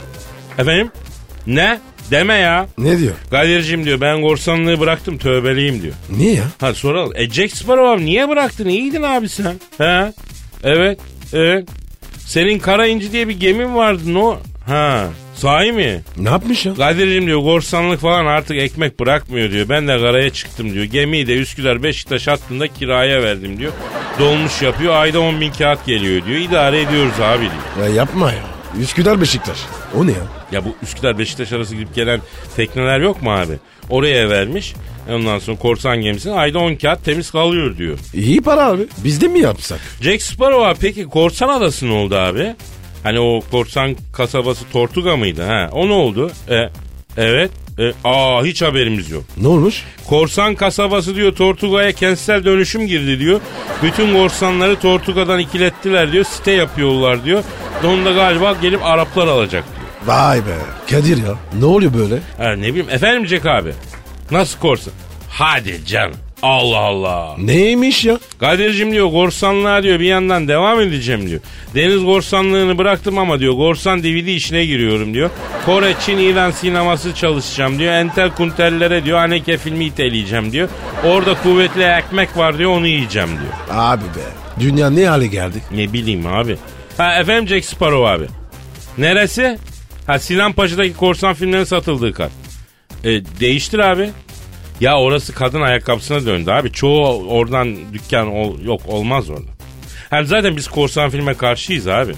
Efendim? 0.59 0.91
Ne? 1.47 1.81
Deme 2.11 2.35
ya. 2.35 2.67
Ne 2.79 2.99
diyor? 2.99 3.15
Kadir'cim 3.31 3.85
diyor 3.85 4.01
ben 4.01 4.23
korsanlığı 4.23 4.81
bıraktım 4.81 5.19
tövbeliyim 5.19 5.83
diyor. 5.83 5.95
Niye 6.11 6.35
ya? 6.35 6.45
Ha 6.61 6.75
soralım. 6.75 7.13
E 7.17 7.31
Jack 7.31 7.57
Sparrow 7.57 7.89
abi 7.91 8.05
niye 8.05 8.29
bıraktın? 8.29 8.69
İyiydin 8.69 9.03
abi 9.03 9.29
sen. 9.29 9.55
He? 9.79 10.13
Evet. 10.65 10.99
Evet. 11.33 11.69
Senin 12.27 12.59
Kara 12.59 12.87
İnci 12.87 13.13
diye 13.13 13.29
bir 13.29 13.41
gemin 13.41 13.75
vardı. 13.75 14.03
No. 14.07 14.37
Ha. 14.67 15.09
Sahi 15.35 15.73
mi? 15.73 16.01
Ne 16.17 16.29
yapmış 16.29 16.67
ya? 16.67 16.75
Kadir'cim 16.75 17.27
diyor 17.27 17.41
korsanlık 17.41 18.01
falan 18.01 18.27
artık 18.27 18.57
ekmek 18.57 19.01
bırakmıyor 19.01 19.51
diyor. 19.51 19.69
Ben 19.69 19.89
de 19.89 19.99
karaya 19.99 20.31
çıktım 20.31 20.73
diyor. 20.73 20.85
Gemiyi 20.85 21.27
de 21.27 21.37
Üsküdar 21.37 21.83
Beşiktaş 21.83 22.27
hattında 22.29 22.69
kiraya 22.69 23.23
verdim 23.23 23.59
diyor. 23.59 23.73
Dolmuş 24.19 24.63
yapıyor 24.63 24.95
ayda 24.95 25.21
10 25.21 25.41
bin 25.41 25.51
kağıt 25.53 25.87
geliyor 25.87 26.27
diyor. 26.27 26.39
İdare 26.39 26.81
ediyoruz 26.81 27.21
abi 27.21 27.41
diyor. 27.43 27.89
Ya 27.89 27.95
yapma 27.95 28.33
ya. 28.33 28.43
Üsküdar 28.81 29.21
Beşiktaş. 29.21 29.59
O 29.97 30.07
ne 30.07 30.11
ya? 30.11 30.17
Ya 30.53 30.65
bu 30.65 30.77
Üsküdar 30.83 31.19
Beşiktaş 31.19 31.53
arası 31.53 31.75
gidip 31.75 31.95
gelen 31.95 32.21
tekneler 32.57 33.01
yok 33.01 33.23
mu 33.23 33.33
abi? 33.33 33.53
Oraya 33.91 34.31
vermiş. 34.31 34.75
Ondan 35.11 35.39
sonra 35.39 35.57
korsan 35.59 36.01
gemisine 36.01 36.33
ayda 36.33 36.59
10 36.59 36.75
kağıt 36.75 37.05
temiz 37.05 37.31
kalıyor 37.31 37.77
diyor. 37.79 37.99
İyi 38.15 38.41
para 38.41 38.67
abi. 38.67 38.83
Biz 39.05 39.21
de 39.21 39.29
mi 39.29 39.39
yapsak? 39.41 39.81
Jack 40.01 40.23
Sparrow 40.23 40.67
abi 40.67 40.79
peki 40.81 41.05
korsan 41.05 41.49
adası 41.49 41.89
ne 41.89 41.93
oldu 41.93 42.15
abi? 42.17 42.55
Hani 43.03 43.21
o 43.21 43.41
korsan 43.51 43.97
kasabası 44.13 44.65
Tortuga 44.73 45.17
mıydı? 45.17 45.43
Ha, 45.43 45.69
o 45.73 45.89
ne 45.89 45.93
oldu? 45.93 46.31
E, 46.51 46.55
evet. 47.17 47.51
E, 47.79 47.93
aa 48.05 48.45
hiç 48.45 48.63
haberimiz 48.63 49.11
yok. 49.11 49.25
Ne 49.37 49.49
olmuş? 49.49 49.83
Korsan 50.09 50.55
kasabası 50.55 51.15
diyor 51.17 51.33
Tortuga'ya 51.33 51.93
kentsel 51.93 52.45
dönüşüm 52.45 52.87
girdi 52.87 53.19
diyor. 53.19 53.41
Bütün 53.83 54.13
korsanları 54.15 54.77
Tortuga'dan 54.77 55.39
ikilettiler 55.39 56.13
diyor. 56.13 56.25
Site 56.25 56.53
yapıyorlar 56.53 57.25
diyor. 57.25 57.45
Onu 57.85 58.05
da 58.05 58.11
galiba 58.13 58.57
gelip 58.63 58.85
Araplar 58.85 59.27
alacak 59.27 59.65
diyor. 59.77 60.17
Vay 60.17 60.39
be. 60.39 60.57
Kadir 60.91 61.17
ya. 61.17 61.35
Ne 61.59 61.65
oluyor 61.65 61.95
böyle? 61.95 62.19
Ha, 62.39 62.53
ne 62.57 62.69
bileyim 62.69 62.91
efendim 62.91 63.27
Jack 63.27 63.47
abi. 63.47 63.73
Nasıl 64.31 64.59
korsan? 64.59 64.93
Hadi 65.29 65.87
canım. 65.87 66.15
Allah 66.43 66.79
Allah. 66.79 67.35
Neymiş 67.39 68.05
ya? 68.05 68.19
Kadir'cim 68.41 68.93
diyor 68.93 69.11
korsanlığa 69.11 69.83
diyor 69.83 70.01
bir 70.01 70.05
yandan 70.05 70.49
devam 70.49 70.81
edeceğim 70.81 71.29
diyor. 71.29 71.41
Deniz 71.75 72.05
korsanlığını 72.05 72.79
bıraktım 72.79 73.19
ama 73.19 73.39
diyor 73.41 73.55
korsan 73.57 74.03
DVD 74.03 74.27
işine 74.27 74.65
giriyorum 74.67 75.15
diyor. 75.15 75.31
Kore, 75.67 75.95
Çin, 76.07 76.19
İran 76.19 76.51
sineması 76.51 77.15
çalışacağım 77.15 77.79
diyor. 77.79 77.93
Entel 77.93 78.31
kuntellere 78.31 79.05
diyor 79.05 79.19
Haneke 79.19 79.59
filmi 79.59 79.85
iteleyeceğim 79.85 80.53
diyor. 80.53 80.69
Orada 81.05 81.35
kuvvetli 81.43 81.83
ekmek 81.83 82.37
var 82.37 82.59
diyor 82.59 82.71
onu 82.71 82.87
yiyeceğim 82.87 83.29
diyor. 83.29 83.79
Abi 83.81 84.05
be. 84.05 84.61
Dünya 84.61 84.91
ne 84.91 85.07
hale 85.07 85.27
geldi? 85.27 85.63
Ne 85.75 85.93
bileyim 85.93 86.27
abi. 86.27 86.57
Ha 86.97 87.15
efendim 87.15 87.49
Jack 87.49 87.65
Sparrow 87.65 88.09
abi. 88.11 88.27
Neresi? 88.99 89.59
Ha 90.07 90.19
Sinan 90.19 90.53
Paşa'daki 90.53 90.95
korsan 90.95 91.35
filmlerin 91.35 91.65
satıldığı 91.65 92.13
kat. 92.13 92.31
E, 93.05 93.09
değiştir 93.41 93.79
abi. 93.79 94.11
Ya 94.81 94.99
orası 94.99 95.35
kadın 95.35 95.61
ayakkabısına 95.61 96.27
döndü 96.27 96.51
abi. 96.51 96.73
Çoğu 96.73 97.27
oradan 97.29 97.77
dükkan 97.93 98.27
ol- 98.35 98.61
yok 98.65 98.81
olmaz 98.89 99.31
orada. 99.31 99.51
Hem 100.11 100.27
zaten 100.27 100.57
biz 100.57 100.69
korsan 100.69 101.11
filme 101.11 101.35
karşıyız 101.35 101.89
abi. 101.89 102.15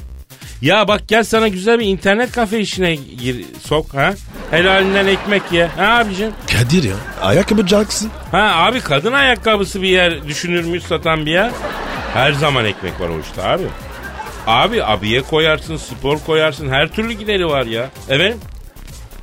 Ya 0.63 0.89
bak 0.89 1.03
gel 1.09 1.25
sana 1.25 1.49
güzel 1.49 1.79
bir 1.81 1.87
internet 1.87 2.33
kafe 2.33 2.61
işine 2.61 2.95
gir, 2.95 3.45
sok 3.63 3.95
ha. 3.95 4.15
Helalinden 4.51 5.07
ekmek 5.07 5.43
ye. 5.53 5.67
Ha 5.67 5.85
abicim? 5.99 6.31
Kadir 6.53 6.83
ya. 6.83 6.95
Ayakkabı 7.23 7.67
caksın. 7.67 8.11
Ha 8.31 8.53
abi 8.57 8.81
kadın 8.81 9.13
ayakkabısı 9.13 9.83
bir 9.83 9.89
yer 9.89 10.29
düşünür 10.29 10.65
müyüz 10.65 10.85
satan 10.85 11.27
bir 11.27 11.31
yer? 11.31 11.51
Her 12.15 12.33
zaman 12.33 12.65
ekmek 12.65 13.01
var 13.01 13.09
o 13.09 13.21
işte 13.21 13.43
abi. 13.43 13.63
Abi 14.47 14.85
abiye 14.85 15.23
koyarsın, 15.23 15.77
spor 15.77 16.19
koyarsın, 16.19 16.69
her 16.69 16.89
türlü 16.89 17.13
gideri 17.13 17.47
var 17.47 17.67
ya. 17.67 17.91
Evet. 18.09 18.37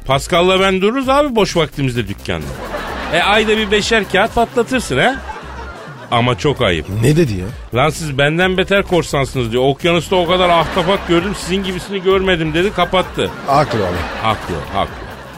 Pascal'la 0.06 0.60
ben 0.60 0.82
dururuz 0.82 1.10
abi 1.10 1.36
boş 1.36 1.56
vaktimizde 1.58 2.08
dükkanda. 2.08 2.46
E 3.14 3.22
ayda 3.22 3.58
bir 3.58 3.72
beşer 3.72 4.04
kağıt 4.12 4.36
patlatırsın 4.36 4.98
ha. 4.98 5.16
Ama 6.12 6.38
çok 6.38 6.62
ayıp. 6.62 6.86
Ne 7.02 7.16
dedi 7.18 7.34
ya? 7.34 7.46
Lan 7.76 7.90
siz 7.90 8.18
benden 8.18 8.58
beter 8.58 8.84
korsansınız 8.84 9.52
diyor. 9.52 9.64
Okyanusta 9.66 10.16
o 10.16 10.28
kadar 10.28 10.50
ahtapot 10.50 11.08
gördüm 11.08 11.36
sizin 11.42 11.64
gibisini 11.64 12.02
görmedim 12.04 12.54
dedi 12.54 12.74
kapattı. 12.74 13.32
Haklı 13.48 13.80
abi. 13.88 13.96
Haklı 14.24 14.56
haklı. 14.74 14.94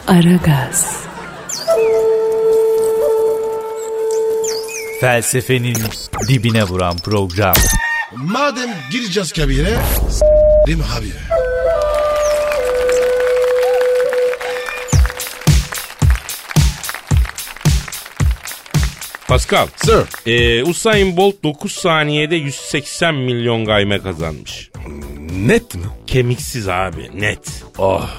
Aragaz, 0.08 1.04
Felsefenin 5.02 5.78
dibine 6.28 6.64
vuran 6.64 6.98
program. 6.98 7.54
Madem 8.16 8.70
gireceğiz 8.92 9.32
kabire. 9.32 9.76
S**rim 10.10 10.84
abi. 11.00 11.12
Pascal. 19.34 19.68
Sir. 19.76 20.04
Ee, 20.26 20.64
Usain 20.64 21.18
Bolt 21.18 21.44
9 21.44 21.72
saniyede 21.72 22.36
180 22.36 23.16
milyon 23.16 23.66
gayme 23.66 24.00
kazanmış. 24.00 24.70
Net 25.46 25.76
mi? 25.76 25.82
Kemiksiz 26.08 26.68
abi 26.70 27.12
net. 27.14 27.64
Oh. 27.78 28.10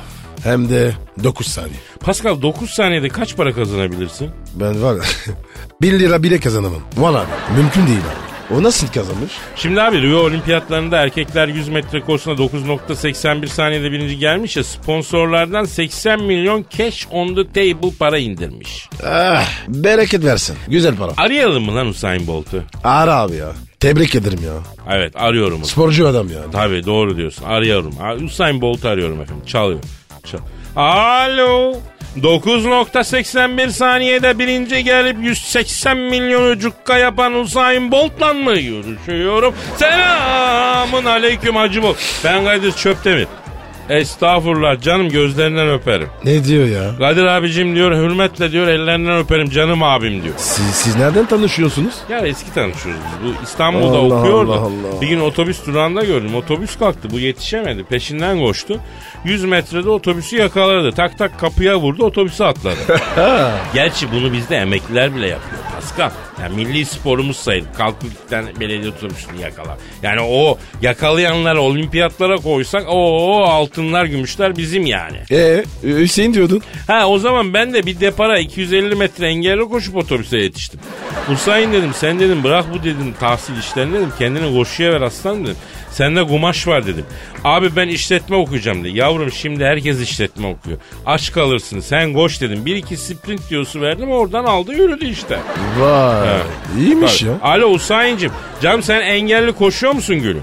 Hem 0.44 0.68
de 0.68 0.92
9 1.24 1.46
saniye. 1.46 1.76
Pascal 2.00 2.42
9 2.42 2.70
saniyede 2.70 3.08
kaç 3.08 3.36
para 3.36 3.52
kazanabilirsin? 3.52 4.30
Ben 4.54 4.82
var 4.82 4.94
ya 4.94 5.02
1 5.82 5.98
lira 5.98 6.22
bile 6.22 6.40
kazanamam. 6.40 6.80
Valla. 6.96 7.26
Mümkün 7.56 7.86
değil 7.86 7.98
abi. 7.98 8.23
O 8.50 8.62
nasıl 8.62 8.86
kazanmış? 8.88 9.32
Şimdi 9.56 9.82
abi 9.82 10.02
Rio 10.02 10.18
olimpiyatlarında 10.18 10.98
erkekler 10.98 11.48
100 11.48 11.68
metre 11.68 12.00
koşusunda 12.00 12.42
9.81 12.42 13.46
saniyede 13.46 13.92
birinci 13.92 14.18
gelmiş 14.18 14.56
ya 14.56 14.64
sponsorlardan 14.64 15.64
80 15.64 16.22
milyon 16.22 16.64
cash 16.78 17.06
on 17.10 17.34
the 17.34 17.46
table 17.48 17.90
para 17.98 18.18
indirmiş. 18.18 18.88
Ah, 19.06 19.48
bereket 19.68 20.24
versin. 20.24 20.56
Güzel 20.68 20.96
para. 20.96 21.12
Arayalım 21.16 21.64
mı 21.64 21.74
lan 21.74 21.86
Usain 21.86 22.26
Bolt'u? 22.26 22.62
Ara 22.84 23.14
abi 23.16 23.36
ya. 23.36 23.52
Tebrik 23.80 24.14
ederim 24.14 24.40
ya. 24.44 24.52
Evet 24.96 25.12
arıyorum. 25.16 25.58
onu. 25.58 25.66
Sporcu 25.66 26.08
adam 26.08 26.28
yani. 26.28 26.50
Tabii 26.52 26.86
doğru 26.86 27.16
diyorsun 27.16 27.44
arıyorum. 27.44 27.94
Usain 28.24 28.60
Bolt'u 28.60 28.88
arıyorum 28.88 29.20
efendim 29.20 29.44
çalıyor. 29.46 29.80
Çal. 30.30 30.38
Alo. 30.76 31.76
9.81 32.22 33.70
saniyede 33.70 34.38
birinci 34.38 34.84
gelip 34.84 35.16
180 35.22 35.96
milyonu 35.96 36.58
cukka 36.58 36.98
yapan 36.98 37.34
Usain 37.34 37.90
Bolt'la 37.90 38.34
mı 38.34 38.54
görüşüyorum? 38.54 39.54
Selamun 39.76 41.04
aleyküm 41.04 41.56
Hacı 41.56 41.82
Bol. 41.82 41.94
Ben 42.24 42.44
Kadir 42.44 42.72
Çöptemir. 42.72 43.26
Estağfurullah 43.90 44.80
canım 44.80 45.08
gözlerinden 45.08 45.68
öperim. 45.68 46.08
Ne 46.24 46.44
diyor 46.44 46.66
ya? 46.68 46.96
Kadir 46.98 47.24
abicim 47.24 47.74
diyor 47.76 47.92
hürmetle 47.96 48.52
diyor 48.52 48.68
ellerinden 48.68 49.16
öperim 49.18 49.50
canım 49.50 49.82
abim 49.82 50.22
diyor. 50.22 50.34
Siz, 50.36 50.64
siz 50.64 50.96
nereden 50.96 51.26
tanışıyorsunuz? 51.26 51.94
Ya 52.10 52.18
eski 52.18 52.54
tanışıyoruz 52.54 53.00
biz. 53.22 53.28
Bu 53.28 53.44
İstanbul'da 53.44 53.98
Allah 53.98 54.20
okuyordu. 54.20 54.52
Allah 54.52 54.60
Allah. 54.60 55.00
Bir 55.00 55.06
gün 55.08 55.20
otobüs 55.20 55.66
durağında 55.66 56.04
gördüm. 56.04 56.34
Otobüs 56.34 56.76
kalktı. 56.78 57.08
Bu 57.10 57.18
yetişemedi. 57.18 57.84
Peşinden 57.84 58.38
koştu. 58.38 58.80
100 59.24 59.44
metrede 59.44 59.90
otobüsü 59.90 60.36
yakaladı. 60.36 60.92
Tak 60.92 61.18
tak 61.18 61.40
kapıya 61.40 61.76
vurdu. 61.80 62.04
Otobüsü 62.04 62.44
atladı. 62.44 62.76
Gerçi 63.74 64.12
bunu 64.12 64.32
bizde 64.32 64.56
emekliler 64.56 65.14
bile 65.16 65.26
yapıyor. 65.28 65.60
Pascal. 65.74 66.10
Yani 66.42 66.56
milli 66.56 66.84
sporumuz 66.84 67.36
sayılır. 67.36 67.68
Kalkıktan 67.78 68.46
belediye 68.60 68.92
otobüsünü 68.92 69.40
yakalar. 69.40 69.76
Yani 70.02 70.20
o 70.20 70.58
yakalayanları 70.82 71.60
olimpiyatlara 71.60 72.36
koysak 72.36 72.84
o 72.88 73.42
altınlar 73.44 74.04
gümüşler 74.04 74.56
bizim 74.56 74.86
yani. 74.86 75.16
Ee, 75.30 75.64
Hüseyin 75.82 76.34
diyordun. 76.34 76.62
Ha 76.86 77.06
o 77.08 77.18
zaman 77.18 77.54
ben 77.54 77.74
de 77.74 77.86
bir 77.86 78.00
depara 78.00 78.38
250 78.38 78.94
metre 78.94 79.26
engelle 79.28 79.64
koşup 79.64 79.96
otobüse 79.96 80.38
yetiştim. 80.38 80.80
Usain 81.32 81.72
dedim 81.72 81.90
sen 81.94 82.20
dedim 82.20 82.44
bırak 82.44 82.64
bu 82.74 82.78
dedim 82.84 83.14
tahsil 83.20 83.58
işlerini 83.58 83.94
dedim 83.94 84.12
kendini 84.18 84.54
koşuya 84.58 84.92
ver 84.92 85.00
aslan 85.00 85.44
dedim. 85.44 85.56
Sende 85.94 86.24
kumaş 86.26 86.66
var 86.66 86.86
dedim. 86.86 87.04
Abi 87.44 87.76
ben 87.76 87.88
işletme 87.88 88.36
okuyacağım 88.36 88.84
dedi. 88.84 88.98
Yavrum 88.98 89.32
şimdi 89.32 89.64
herkes 89.64 90.00
işletme 90.00 90.46
okuyor. 90.46 90.78
Aç 91.06 91.32
kalırsın 91.32 91.80
sen 91.80 92.12
koş 92.12 92.40
dedim. 92.40 92.66
Bir 92.66 92.76
iki 92.76 92.96
sprint 92.96 93.50
diyosu 93.50 93.80
verdim 93.80 94.10
oradan 94.10 94.44
aldı 94.44 94.72
yürüdü 94.72 95.06
işte. 95.06 95.38
Vay. 95.78 96.28
Evet. 96.28 96.44
İyiymiş 96.78 97.22
ya. 97.22 97.32
Alo 97.42 97.66
Usain'cim. 97.66 98.30
Canım 98.62 98.82
sen 98.82 99.00
engelli 99.00 99.52
koşuyor 99.52 99.92
musun 99.92 100.16
gülüm? 100.16 100.42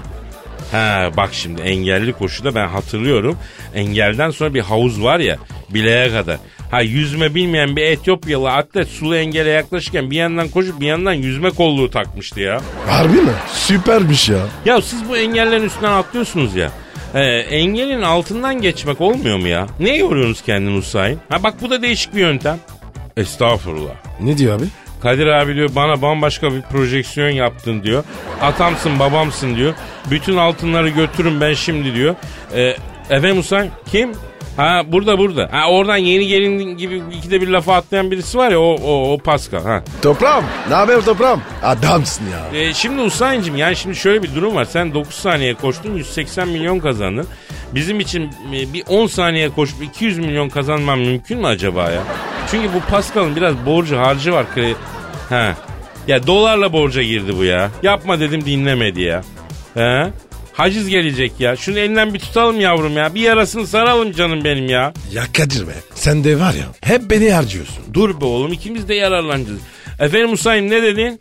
Ha 0.72 1.10
bak 1.16 1.30
şimdi 1.32 1.62
engelli 1.62 2.12
koşuda 2.12 2.54
ben 2.54 2.68
hatırlıyorum. 2.68 3.38
Engelden 3.74 4.30
sonra 4.30 4.54
bir 4.54 4.60
havuz 4.60 5.02
var 5.02 5.18
ya 5.18 5.36
bileğe 5.70 6.10
kadar. 6.12 6.36
Ha 6.70 6.80
yüzme 6.80 7.34
bilmeyen 7.34 7.76
bir 7.76 7.82
Etiyopyalı 7.82 8.50
atlet 8.52 8.88
sulu 8.88 9.16
engele 9.16 9.48
yaklaşırken 9.48 10.10
bir 10.10 10.16
yandan 10.16 10.48
koşup 10.48 10.80
bir 10.80 10.86
yandan 10.86 11.12
yüzme 11.12 11.50
kolluğu 11.50 11.90
takmıştı 11.90 12.40
ya. 12.40 12.60
Harbi 12.88 13.16
mi? 13.16 13.32
Süpermiş 13.52 14.28
ya. 14.28 14.38
Ya 14.64 14.80
siz 14.82 15.08
bu 15.08 15.16
engellerin 15.16 15.64
üstünden 15.64 15.92
atlıyorsunuz 15.92 16.56
ya. 16.56 16.70
Ee, 17.14 17.20
engelin 17.36 18.02
altından 18.02 18.60
geçmek 18.60 19.00
olmuyor 19.00 19.38
mu 19.38 19.48
ya? 19.48 19.66
Ne 19.80 19.96
yoruyorsunuz 19.96 20.42
kendini 20.42 20.76
Usain? 20.78 21.18
Ha 21.28 21.42
bak 21.42 21.54
bu 21.62 21.70
da 21.70 21.82
değişik 21.82 22.14
bir 22.14 22.20
yöntem. 22.20 22.58
Estağfurullah. 23.16 23.94
Ne 24.20 24.38
diyor 24.38 24.56
abi? 24.58 24.64
Kadir 25.02 25.26
abi 25.26 25.54
diyor 25.54 25.70
bana 25.76 26.02
bambaşka 26.02 26.52
bir 26.52 26.62
projeksiyon 26.62 27.30
yaptın 27.30 27.82
diyor. 27.82 28.04
Atamsın 28.40 28.98
babamsın 28.98 29.56
diyor. 29.56 29.74
Bütün 30.10 30.36
altınları 30.36 30.88
götürün 30.88 31.40
ben 31.40 31.54
şimdi 31.54 31.94
diyor. 31.94 32.14
Ee, 32.54 32.76
efendim 33.10 33.38
Usain 33.38 33.70
kim? 33.92 34.12
Ha 34.56 34.82
burada 34.86 35.18
burada. 35.18 35.48
Ha 35.52 35.70
oradan 35.70 35.96
yeni 35.96 36.26
gelin 36.26 36.76
gibi 36.76 37.02
ikide 37.18 37.40
bir 37.40 37.48
lafa 37.48 37.74
atlayan 37.74 38.10
birisi 38.10 38.38
var 38.38 38.50
ya 38.50 38.60
o 38.60 38.76
o, 38.84 39.12
o 39.12 39.18
Pascal. 39.18 39.64
Ha. 39.64 39.82
Toprağım. 40.02 40.44
Ne 40.68 40.74
haber 40.74 41.00
toprağım? 41.04 41.42
Adamsın 41.62 42.24
ya. 42.30 42.60
Ee, 42.60 42.74
şimdi 42.74 43.02
Usain'cim 43.02 43.56
yani 43.56 43.76
şimdi 43.76 43.96
şöyle 43.96 44.22
bir 44.22 44.34
durum 44.34 44.54
var. 44.54 44.64
Sen 44.64 44.94
9 44.94 45.14
saniye 45.14 45.54
koştun 45.54 45.94
180 45.96 46.48
milyon 46.48 46.78
kazandın. 46.78 47.26
Bizim 47.74 48.00
için 48.00 48.30
e, 48.54 48.72
bir 48.72 48.84
10 48.88 49.06
saniye 49.06 49.50
koşup 49.50 49.82
200 49.82 50.18
milyon 50.18 50.48
kazanman 50.48 50.98
mümkün 50.98 51.38
mü 51.38 51.46
acaba 51.46 51.90
ya? 51.90 52.02
Çünkü 52.50 52.68
bu 52.74 52.80
Pascal'ın 52.90 53.36
biraz 53.36 53.66
borcu 53.66 53.98
harcı 53.98 54.32
var. 54.32 54.46
Ha. 55.28 55.54
Ya 56.06 56.26
dolarla 56.26 56.72
borca 56.72 57.02
girdi 57.02 57.36
bu 57.38 57.44
ya. 57.44 57.70
Yapma 57.82 58.20
dedim 58.20 58.44
dinlemedi 58.44 59.00
ya. 59.00 59.22
He? 59.74 60.06
Haciz 60.52 60.88
gelecek 60.88 61.32
ya. 61.38 61.56
Şunu 61.56 61.78
elinden 61.78 62.14
bir 62.14 62.18
tutalım 62.18 62.60
yavrum 62.60 62.96
ya. 62.96 63.14
Bir 63.14 63.20
yarasını 63.20 63.66
saralım 63.66 64.12
canım 64.12 64.44
benim 64.44 64.68
ya. 64.68 64.92
Ya 65.12 65.22
Kadir 65.36 65.66
be. 65.68 65.72
Sen 65.94 66.24
de 66.24 66.40
var 66.40 66.54
ya. 66.54 66.64
Hep 66.92 67.10
beni 67.10 67.32
harcıyorsun. 67.32 67.84
Dur 67.94 68.20
be 68.20 68.24
oğlum 68.24 68.52
ikimiz 68.52 68.88
de 68.88 68.94
yararlanacağız. 68.94 69.60
Efendim 70.00 70.32
Hüseyin 70.32 70.70
ne 70.70 70.82
dedin? 70.82 71.20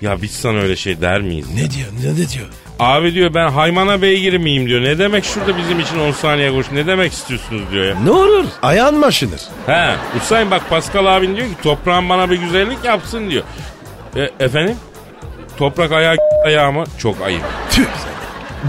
Ya 0.00 0.22
biz 0.22 0.30
sana 0.30 0.58
öyle 0.58 0.76
şey 0.76 1.00
der 1.00 1.20
miyiz? 1.20 1.46
Ne 1.54 1.70
diyor? 1.70 1.88
Ne, 2.04 2.12
ne 2.12 2.16
diyor? 2.28 2.46
Abi 2.78 3.14
diyor 3.14 3.34
ben 3.34 3.48
haymana 3.48 4.02
beygiri 4.02 4.38
miyim 4.38 4.66
diyor. 4.68 4.82
Ne 4.82 4.98
demek 4.98 5.24
şurada 5.24 5.58
bizim 5.58 5.80
için 5.80 5.98
10 5.98 6.10
saniye 6.12 6.50
koş 6.50 6.66
ne 6.72 6.86
demek 6.86 7.12
istiyorsunuz 7.12 7.62
diyor 7.72 7.84
ya. 7.84 8.00
Ne 8.00 8.10
olur? 8.10 8.44
Ayağın 8.62 8.98
mı 8.98 9.06
aşınır? 9.06 9.40
He 9.66 9.94
Hüseyin 10.20 10.50
bak 10.50 10.70
Pascal 10.70 11.06
abin 11.16 11.36
diyor 11.36 11.46
ki 11.48 11.54
toprağın 11.62 12.08
bana 12.08 12.30
bir 12.30 12.36
güzellik 12.36 12.84
yapsın 12.84 13.30
diyor. 13.30 13.44
E, 14.16 14.30
efendim? 14.44 14.76
Toprak 15.56 15.92
ayağı 15.92 16.16
ayağı 16.46 16.72
mı? 16.72 16.84
Çok 16.98 17.22
ayıp. 17.22 17.42
Tüh. 17.70 17.84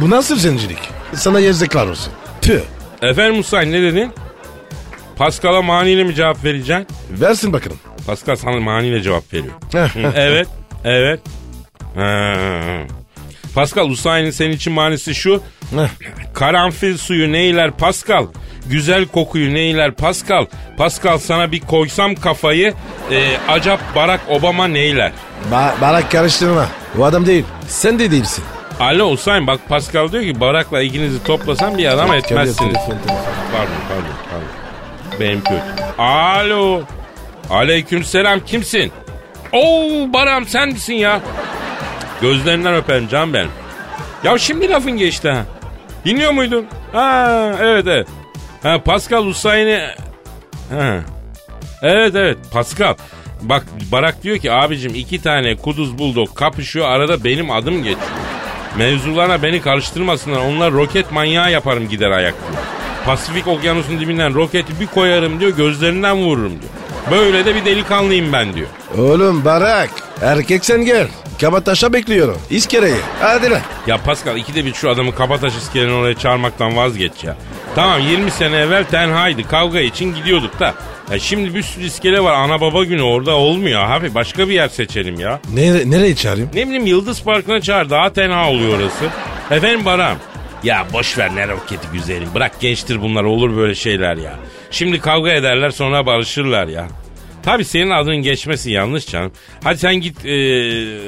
Bu 0.01 0.09
nasıl 0.09 0.35
zencilik? 0.35 0.77
Sana 1.13 1.39
yazıklar 1.39 1.87
olsun. 1.87 2.13
Tüh. 2.41 2.59
Efendim 3.01 3.37
Hüseyin 3.43 3.71
ne 3.71 3.81
dedin? 3.81 4.11
Pascal'a 5.17 5.61
maniyle 5.61 6.03
mi 6.03 6.15
cevap 6.15 6.43
vereceksin? 6.43 6.87
Versin 7.11 7.53
bakalım. 7.53 7.79
Pascal 8.07 8.35
sana 8.35 8.59
maniyle 8.59 9.01
cevap 9.01 9.33
veriyor. 9.33 9.53
Evet. 10.15 10.47
Evet. 10.83 11.19
Ha. 11.95 12.33
Pascal 13.55 13.89
Hüseyin'in 13.89 14.31
senin 14.31 14.51
için 14.51 14.73
manisi 14.73 15.15
şu. 15.15 15.41
Karanfil 16.33 16.97
suyu 16.97 17.31
neyler 17.31 17.71
Pascal? 17.71 18.27
Güzel 18.65 19.05
kokuyu 19.05 19.53
neyler 19.53 19.91
Pascal? 19.91 20.45
Pascal 20.77 21.17
sana 21.17 21.51
bir 21.51 21.59
koysam 21.59 22.15
kafayı 22.15 22.73
e, 23.11 23.37
acap 23.47 23.95
Barack 23.95 24.23
Obama 24.29 24.67
neyler? 24.67 25.11
Ba 25.51 25.75
barak 25.81 26.11
karıştırma. 26.11 26.67
O 26.99 27.03
adam 27.03 27.25
değil. 27.25 27.45
Sen 27.67 27.99
de 27.99 28.11
değilsin. 28.11 28.43
Alo 28.79 29.11
Hüseyin 29.11 29.47
bak 29.47 29.59
Pascal 29.69 30.11
diyor 30.11 30.23
ki 30.23 30.39
Barak'la 30.39 30.81
ikinizi 30.81 31.23
toplasan 31.23 31.77
bir 31.77 31.85
adam 31.85 32.13
etmezsiniz. 32.13 32.57
Telefon, 32.57 32.91
telefon. 32.91 33.07
Pardon 33.51 33.73
pardon 33.89 34.15
pardon. 34.31 35.19
Benim 35.19 35.43
kötü. 35.43 36.01
Alo. 36.01 36.81
Aleyküm 37.49 38.03
selam 38.03 38.39
kimsin? 38.39 38.91
Oo 39.51 40.13
Baram 40.13 40.45
sen 40.45 40.69
misin 40.69 40.93
ya? 40.93 41.21
Gözlerinden 42.21 42.75
öperim 42.75 43.07
can 43.07 43.33
benim. 43.33 43.51
Ya 44.23 44.37
şimdi 44.37 44.69
lafın 44.69 44.91
geçti 44.97 45.29
ha. 45.29 45.45
Dinliyor 46.05 46.31
muydun? 46.31 46.65
Ha 46.93 47.51
evet 47.61 47.87
evet. 47.87 48.07
Ha 48.63 48.81
Pascal 48.85 49.25
Hüseyin'i... 49.27 49.87
Ha. 50.69 50.99
Evet 51.81 52.15
evet 52.15 52.37
Pascal. 52.51 52.95
Bak 53.41 53.65
Barak 53.91 54.23
diyor 54.23 54.37
ki 54.37 54.51
abicim 54.51 54.95
iki 54.95 55.21
tane 55.21 55.55
kuduz 55.55 55.97
buldog 55.97 56.35
kapışıyor 56.35 56.89
arada 56.89 57.23
benim 57.23 57.51
adım 57.51 57.77
geçiyor. 57.77 58.24
Mevzularına 58.77 59.43
beni 59.43 59.61
karıştırmasınlar 59.61 60.39
onlar 60.39 60.71
roket 60.73 61.11
manyağı 61.11 61.51
yaparım 61.51 61.89
gider 61.89 62.11
ayak 62.11 62.33
diyor. 62.33 62.63
Pasifik 63.05 63.47
okyanusun 63.47 63.99
dibinden 63.99 64.33
roketi 64.35 64.79
bir 64.79 64.87
koyarım 64.87 65.39
diyor 65.39 65.51
gözlerinden 65.57 66.15
vururum 66.17 66.51
diyor. 66.51 66.71
Böyle 67.11 67.45
de 67.45 67.55
bir 67.55 67.65
delikanlıyım 67.65 68.33
ben 68.33 68.53
diyor. 68.53 68.67
Oğlum 68.97 69.45
Barak. 69.45 69.89
Erkek 70.21 70.65
sen 70.65 70.85
gel. 70.85 71.07
Kabataş'a 71.41 71.93
bekliyorum. 71.93 72.37
İskeleyi. 72.49 72.95
Hadi 73.21 73.51
lan. 73.51 73.59
Ya 73.87 73.97
Pascal 73.97 74.37
ikide 74.37 74.65
bir 74.65 74.73
şu 74.73 74.89
adamı 74.89 75.15
Kabataş 75.15 75.55
iskelenin 75.55 75.93
oraya 75.93 76.15
çağırmaktan 76.17 76.75
vazgeç 76.77 77.23
ya. 77.23 77.37
Tamam 77.75 77.99
20 78.01 78.31
sene 78.31 78.57
evvel 78.57 78.83
tenhaydı 78.83 79.47
kavga 79.47 79.79
için 79.79 80.15
gidiyorduk 80.15 80.59
da. 80.59 80.73
Ya 81.11 81.19
şimdi 81.19 81.55
bir 81.55 81.63
sürü 81.63 81.83
iskele 81.85 82.23
var 82.23 82.33
ana 82.33 82.61
baba 82.61 82.83
günü 82.83 83.01
orada 83.01 83.35
olmuyor 83.35 83.89
abi 83.91 84.15
başka 84.15 84.49
bir 84.49 84.53
yer 84.53 84.67
seçelim 84.67 85.19
ya. 85.19 85.39
Nere 85.53 85.89
nereye 85.91 86.15
çağırayım? 86.15 86.49
Ne 86.53 86.65
bileyim 86.65 86.85
Yıldız 86.85 87.23
Parkı'na 87.23 87.61
çağır 87.61 87.89
daha 87.89 88.13
tenha 88.13 88.49
oluyor 88.49 88.79
orası. 88.79 89.05
Efendim 89.51 89.85
Baram. 89.85 90.17
Ya 90.63 90.87
boş 90.93 91.17
ver 91.17 91.35
ne 91.35 91.47
roketi 91.47 91.87
güzelim. 91.93 92.27
Bırak 92.35 92.59
gençtir 92.59 93.01
bunlar 93.01 93.23
olur 93.23 93.57
böyle 93.57 93.75
şeyler 93.75 94.17
ya. 94.17 94.33
Şimdi 94.71 94.99
kavga 94.99 95.31
ederler 95.31 95.69
sonra 95.69 96.05
barışırlar 96.05 96.67
ya. 96.67 96.87
Tabii 97.43 97.65
senin 97.65 97.89
adın 97.89 98.15
geçmesi 98.17 98.71
yanlış 98.71 99.07
canım. 99.07 99.31
Hadi 99.63 99.77
sen 99.77 99.95
git 99.95 100.25
e, 100.25 100.29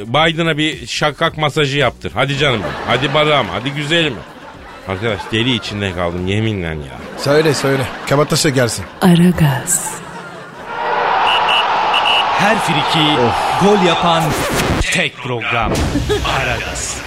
Biden'a 0.08 0.58
bir 0.58 0.88
şakak 0.88 1.38
masajı 1.38 1.78
yaptır. 1.78 2.12
Hadi 2.16 2.38
canım. 2.38 2.62
Hadi 2.88 3.14
Baram 3.14 3.48
hadi 3.52 3.72
güzelim. 3.72 4.14
Arkadaş 4.88 5.20
deli 5.32 5.56
içinde 5.56 5.94
kaldım 5.96 6.28
yeminle 6.28 6.68
ya. 6.68 6.98
Söyle 7.18 7.54
söyle. 7.54 7.84
Kabataş'a 8.10 8.50
gelsin. 8.50 8.86
Aragaz, 9.02 9.92
Her 12.40 12.58
friki 12.60 13.16
gol 13.62 13.86
yapan 13.88 14.24
tek 14.82 15.18
program. 15.18 15.72
Aragaz. 16.40 16.98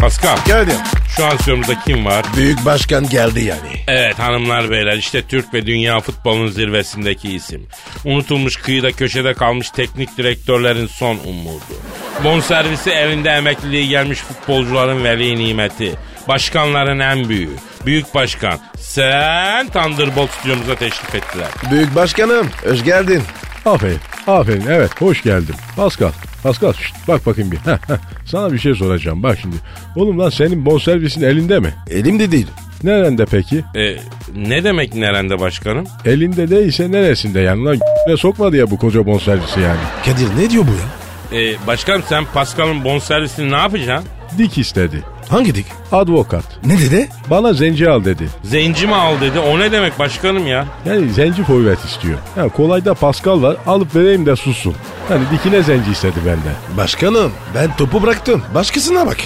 Pascal 0.00 0.36
Geldim. 0.46 0.76
Şu 1.16 1.26
an 1.26 1.36
stüdyomuzda 1.36 1.74
kim 1.86 2.04
var? 2.04 2.24
Büyük 2.36 2.64
başkan 2.64 3.08
geldi 3.08 3.44
yani. 3.44 3.84
Evet 3.88 4.18
hanımlar 4.18 4.70
beyler 4.70 4.96
işte 4.96 5.22
Türk 5.22 5.54
ve 5.54 5.66
dünya 5.66 6.00
futbolunun 6.00 6.48
zirvesindeki 6.48 7.34
isim. 7.34 7.66
Unutulmuş 8.04 8.56
kıyıda 8.56 8.92
köşede 8.92 9.34
kalmış 9.34 9.70
teknik 9.70 10.18
direktörlerin 10.18 10.86
son 10.86 11.18
umudu. 11.24 11.62
Bonservisi 12.24 12.90
elinde 12.90 13.30
emekliliği 13.30 13.88
gelmiş 13.88 14.18
futbolcuların 14.18 15.04
veli 15.04 15.36
nimeti. 15.36 15.92
Başkanların 16.28 16.98
en 16.98 17.28
büyüğü. 17.28 17.56
Büyük 17.86 18.14
başkan. 18.14 18.58
Sen 18.78 19.68
Thunderbolt 19.68 20.30
stüdyomuza 20.30 20.74
teşrif 20.74 21.14
ettiler. 21.14 21.48
Büyük 21.70 21.94
başkanım. 21.94 22.50
Hoş 22.64 22.84
geldin. 22.84 23.22
Aferin. 23.64 23.98
Aferin. 24.26 24.64
Evet 24.68 25.00
hoş 25.00 25.22
geldin. 25.22 25.54
Pascal. 25.76 26.10
Pascal 26.42 26.72
şşt, 26.72 26.94
bak 27.08 27.26
bakayım 27.26 27.52
bir. 27.52 27.56
Heh, 27.64 27.78
heh. 27.88 27.96
Sana 28.26 28.52
bir 28.52 28.58
şey 28.58 28.74
soracağım. 28.74 29.22
Bak 29.22 29.38
şimdi. 29.42 29.56
Oğlum 29.96 30.18
lan 30.18 30.30
senin 30.30 30.66
bonservisin 30.66 31.22
elinde 31.22 31.60
mi? 31.60 31.74
Elimde 31.90 32.32
değil. 32.32 32.46
Nerede 32.84 33.26
peki? 33.26 33.64
E, 33.76 33.96
ne 34.36 34.64
demek 34.64 34.94
nerende 34.94 35.40
başkanım? 35.40 35.86
Elinde 36.04 36.50
değilse 36.50 36.92
neresinde 36.92 37.40
yani? 37.40 37.64
Lan 37.64 37.78
ne 38.08 38.16
sokmadı 38.16 38.56
ya 38.56 38.70
bu 38.70 38.78
koca 38.78 39.06
bonservisi 39.06 39.60
yani. 39.60 39.78
Kadir 40.04 40.42
ne 40.44 40.50
diyor 40.50 40.64
bu 40.66 40.70
ya? 40.72 41.40
E, 41.40 41.66
başkanım 41.66 42.02
sen 42.08 42.24
Pascal'ın 42.34 42.84
bonservisini 42.84 43.50
ne 43.50 43.56
yapacaksın? 43.56 44.08
Dik 44.38 44.58
istedi. 44.58 45.02
Hangi 45.28 45.54
dik? 45.54 45.66
Advokat. 45.92 46.44
Ne 46.64 46.78
dedi? 46.78 47.08
Bana 47.30 47.52
zenci 47.52 47.90
al 47.90 48.04
dedi. 48.04 48.28
Zenci 48.44 48.86
mi 48.86 48.94
al 48.94 49.20
dedi. 49.20 49.38
O 49.38 49.58
ne 49.58 49.72
demek 49.72 49.98
başkanım 49.98 50.46
ya? 50.46 50.66
Yani 50.86 51.10
zenci 51.10 51.44
forvet 51.44 51.84
istiyor. 51.84 52.18
Yani 52.36 52.50
kolayda 52.50 52.94
Pascal 52.94 53.42
var 53.42 53.56
alıp 53.66 53.96
vereyim 53.96 54.26
de 54.26 54.36
sussun. 54.36 54.74
Hani 55.08 55.22
dikine 55.32 55.62
zenci 55.62 55.90
istedi 55.90 56.16
benden. 56.26 56.76
Başkanım 56.76 57.32
ben 57.54 57.76
topu 57.76 58.02
bıraktım. 58.02 58.42
Başkasına 58.54 59.06
bak. 59.06 59.16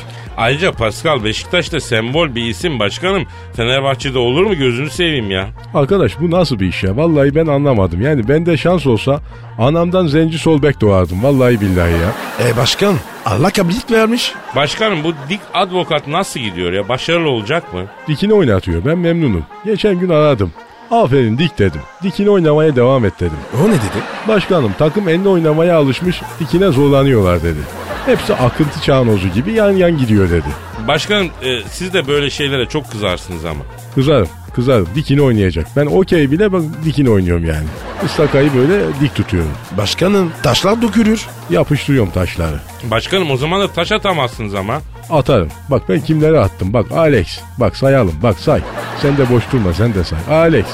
Ayrıca 0.40 0.72
Pascal 0.72 1.24
Beşiktaş'ta 1.24 1.80
sembol 1.80 2.34
bir 2.34 2.42
isim 2.44 2.78
başkanım. 2.78 3.22
Fenerbahçe'de 3.56 4.18
olur 4.18 4.44
mu 4.44 4.54
gözünü 4.54 4.90
seveyim 4.90 5.30
ya. 5.30 5.48
Arkadaş 5.74 6.20
bu 6.20 6.30
nasıl 6.30 6.60
bir 6.60 6.66
iş 6.66 6.82
ya? 6.82 6.96
Vallahi 6.96 7.34
ben 7.34 7.46
anlamadım. 7.46 8.02
Yani 8.02 8.28
bende 8.28 8.56
şans 8.56 8.86
olsa 8.86 9.20
anamdan 9.58 10.06
zenci 10.06 10.38
sol 10.38 10.62
bek 10.62 10.80
doğardım. 10.80 11.22
Vallahi 11.22 11.60
billahi 11.60 11.92
ya. 11.92 12.12
E 12.48 12.56
başkan 12.56 12.94
Allah 13.26 13.50
kabilik 13.50 13.90
vermiş. 13.90 14.32
Başkanım 14.56 15.04
bu 15.04 15.12
dik 15.28 15.40
advokat 15.54 16.06
nasıl 16.08 16.40
gidiyor 16.40 16.72
ya? 16.72 16.88
Başarılı 16.88 17.28
olacak 17.28 17.74
mı? 17.74 17.80
Dikini 18.08 18.32
oynatıyor. 18.34 18.84
Ben 18.84 18.98
memnunum. 18.98 19.44
Geçen 19.64 19.98
gün 19.98 20.08
aradım. 20.08 20.52
Aferin 20.90 21.38
dik 21.38 21.58
dedim. 21.58 21.80
Dikini 22.02 22.30
oynamaya 22.30 22.76
devam 22.76 23.04
et 23.04 23.20
dedim. 23.20 23.36
O 23.64 23.68
ne 23.68 23.72
dedi? 23.72 24.02
Başkanım 24.28 24.74
takım 24.78 25.08
eline 25.08 25.28
oynamaya 25.28 25.76
alışmış 25.76 26.22
dikine 26.40 26.70
zorlanıyorlar 26.70 27.42
dedi. 27.42 27.60
Hepsi 28.06 28.34
akıntı 28.34 28.82
çağnozu 28.82 29.28
gibi 29.28 29.52
yan 29.52 29.70
yan 29.72 29.98
gidiyor 29.98 30.30
dedi. 30.30 30.48
Başkanım 30.88 31.30
e, 31.42 31.62
siz 31.70 31.94
de 31.94 32.08
böyle 32.08 32.30
şeylere 32.30 32.66
çok 32.66 32.90
kızarsınız 32.90 33.44
ama. 33.44 33.60
Kızarım 33.94 34.28
kızarım 34.50 34.88
dikini 34.94 35.22
oynayacak. 35.22 35.66
Ben 35.76 35.86
okey 35.86 36.30
bile 36.30 36.52
bak 36.52 36.62
dikini 36.84 37.10
oynuyorum 37.10 37.44
yani. 37.46 37.66
Istakayı 38.06 38.54
böyle 38.54 38.82
dik 39.00 39.14
tutuyorum. 39.14 39.50
Başkanım 39.76 40.32
taşlar 40.42 40.82
dökülür. 40.82 41.26
Yapıştırıyorum 41.50 42.10
taşları. 42.10 42.56
Başkanım 42.90 43.30
o 43.30 43.36
zaman 43.36 43.60
da 43.60 43.68
taş 43.72 43.92
atamazsınız 43.92 44.54
ama. 44.54 44.80
Atarım. 45.10 45.48
Bak 45.70 45.82
ben 45.88 46.00
kimlere 46.00 46.38
attım. 46.40 46.72
Bak 46.72 46.92
Alex. 46.92 47.40
Bak 47.58 47.76
sayalım. 47.76 48.14
Bak 48.22 48.38
say. 48.38 48.60
Sen 49.02 49.16
de 49.16 49.30
boş 49.30 49.44
durma 49.52 49.74
sen 49.74 49.94
de 49.94 50.04
say. 50.04 50.18
Alex. 50.30 50.66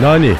Nani. 0.00 0.32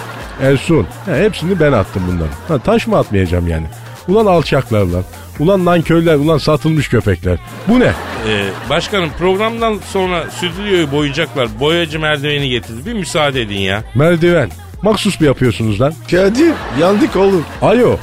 Ersun. 0.42 0.87
Ha, 1.07 1.16
hepsini 1.16 1.61
ben 1.61 1.72
attım 1.72 2.03
bunların. 2.07 2.35
Ha, 2.48 2.59
taş 2.59 2.87
mı 2.87 2.98
atmayacağım 2.98 3.48
yani? 3.48 3.66
Ulan 4.09 4.27
alçaklar 4.27 4.85
lan. 4.87 5.03
Ulan 5.40 5.64
nankörler. 5.64 6.14
Ulan 6.14 6.38
satılmış 6.38 6.88
köpekler. 6.88 7.38
Bu 7.68 7.81
ne? 7.81 7.92
E, 8.29 8.44
başkanım 8.70 9.11
programdan 9.18 9.79
sonra 9.92 10.24
stüdyoyu 10.31 10.92
boyayacaklar. 10.92 11.61
Boyacı 11.61 12.01
merdiveni 12.01 12.48
getirdi. 12.48 12.87
Bir 12.87 12.92
müsaade 12.92 13.42
edin 13.42 13.59
ya. 13.59 13.83
Merdiven. 13.94 14.51
Maksus 14.83 15.20
mu 15.20 15.27
yapıyorsunuz 15.27 15.81
lan? 15.81 15.94
Kadir 16.11 16.53
yandık 16.81 17.16
oğlum. 17.16 17.44
Alo. 17.62 17.96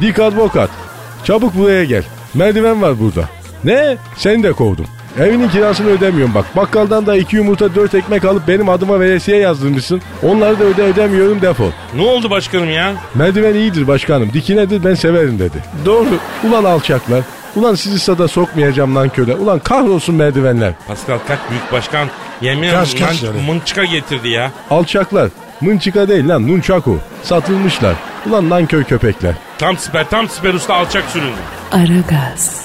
Dik 0.00 0.18
advokat. 0.18 0.70
Çabuk 1.24 1.54
buraya 1.58 1.84
gel. 1.84 2.02
Merdiven 2.34 2.82
var 2.82 3.00
burada. 3.00 3.28
Ne? 3.64 3.96
Seni 4.16 4.42
de 4.42 4.52
kovdum. 4.52 4.86
Evinin 5.20 5.48
kirasını 5.48 5.88
ödemiyorum 5.88 6.34
bak. 6.34 6.56
Bakkaldan 6.56 7.06
da 7.06 7.16
iki 7.16 7.36
yumurta 7.36 7.74
dört 7.74 7.94
ekmek 7.94 8.24
alıp 8.24 8.48
benim 8.48 8.68
adıma 8.68 9.00
veresiye 9.00 9.36
yazdırmışsın. 9.36 10.02
Onları 10.22 10.60
da 10.60 10.64
öde 10.64 10.82
ödemiyorum 10.82 11.40
defol. 11.42 11.70
Ne 11.94 12.02
oldu 12.02 12.30
başkanım 12.30 12.70
ya? 12.70 12.94
Merdiven 13.14 13.54
iyidir 13.54 13.86
başkanım. 13.86 14.30
Dikinedir 14.32 14.84
ben 14.84 14.94
severim 14.94 15.38
dedi. 15.38 15.64
Doğru. 15.84 16.06
Ulan 16.48 16.64
alçaklar. 16.64 17.20
Ulan 17.56 17.74
sizi 17.74 17.98
sada 17.98 18.28
sokmayacağım 18.28 18.96
lan 18.96 19.08
köle. 19.08 19.34
Ulan 19.34 19.58
kahrolsun 19.58 20.14
merdivenler. 20.14 20.72
Pascal 20.88 21.18
kaç 21.28 21.38
büyük 21.50 21.72
başkan 21.72 22.08
yemin 22.40 22.70
Kaç, 22.70 22.94
ederim 22.94 23.06
kaç 23.06 23.24
lan 23.24 23.34
mınçıka 23.46 23.84
getirdi 23.84 24.28
ya. 24.28 24.50
Alçaklar. 24.70 25.28
Mınçıka 25.60 26.08
değil 26.08 26.28
lan 26.28 26.48
nunchaku. 26.48 26.98
Satılmışlar. 27.22 27.94
Ulan 28.28 28.50
nankör 28.50 28.84
köpekler. 28.84 29.34
Tam 29.58 29.78
siper 29.78 30.08
tam 30.10 30.28
siper 30.28 30.54
usta 30.54 30.74
alçak 30.74 31.04
süründü. 31.10 31.36
Aragaz, 31.72 32.64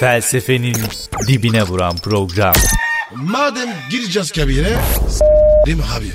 Felsefenin 0.00 0.76
dibine 1.28 1.62
vuran 1.62 1.96
program. 1.96 2.54
Madem 3.14 3.68
gireceğiz 3.90 4.32
kabire, 4.32 4.76
s***lim 5.08 5.80
abi. 5.96 6.06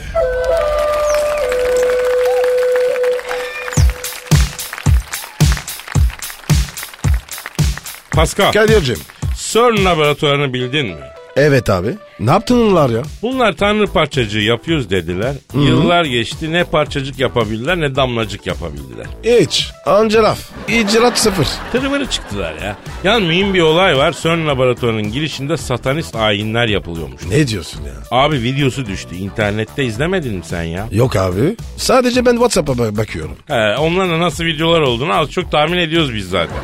Pascal, 8.11 8.51
Kadir'cim. 8.51 8.99
CERN 9.35 9.85
laboratuvarını 9.85 10.53
bildin 10.53 10.87
mi? 10.87 11.18
Evet 11.39 11.69
abi. 11.69 11.95
Ne 12.19 12.31
yaptın 12.31 12.69
onlar 12.71 12.89
ya? 12.89 13.01
Bunlar 13.21 13.53
tanrı 13.53 13.87
parçacığı 13.87 14.39
yapıyoruz 14.39 14.89
dediler. 14.89 15.33
Yıllar 15.53 16.05
geçti 16.05 16.51
ne 16.53 16.63
parçacık 16.63 17.19
yapabildiler 17.19 17.79
ne 17.81 17.95
damlacık 17.95 18.47
yapabildiler. 18.47 19.05
Hiç. 19.23 19.71
Anca 19.85 20.23
laf. 20.23 20.39
İcraat 20.67 21.17
sıfır. 21.19 21.47
Tırıvırı 21.71 22.05
çıktılar 22.05 22.53
ya. 22.63 22.77
Yalnız 23.03 23.27
mühim 23.27 23.53
bir 23.53 23.61
olay 23.61 23.97
var. 23.97 24.15
CERN 24.23 24.47
laboratuvarının 24.47 25.11
girişinde 25.11 25.57
satanist 25.57 26.15
ayinler 26.15 26.67
yapılıyormuş. 26.67 27.21
Ne 27.29 27.47
diyorsun 27.47 27.81
ya? 27.83 27.93
Abi 28.11 28.35
videosu 28.43 28.85
düştü. 28.85 29.15
İnternette 29.15 29.83
izlemedin 29.85 30.33
mi 30.35 30.43
sen 30.45 30.63
ya? 30.63 30.87
Yok 30.91 31.15
abi. 31.15 31.55
Sadece 31.77 32.25
ben 32.25 32.31
WhatsApp'a 32.33 32.71
ba- 32.73 32.97
bakıyorum. 32.97 33.35
He, 33.47 33.77
onların 33.77 34.19
nasıl 34.19 34.43
videolar 34.43 34.81
olduğunu 34.81 35.13
az 35.13 35.31
çok 35.31 35.51
tahmin 35.51 35.77
ediyoruz 35.77 36.13
biz 36.15 36.29
zaten. 36.29 36.57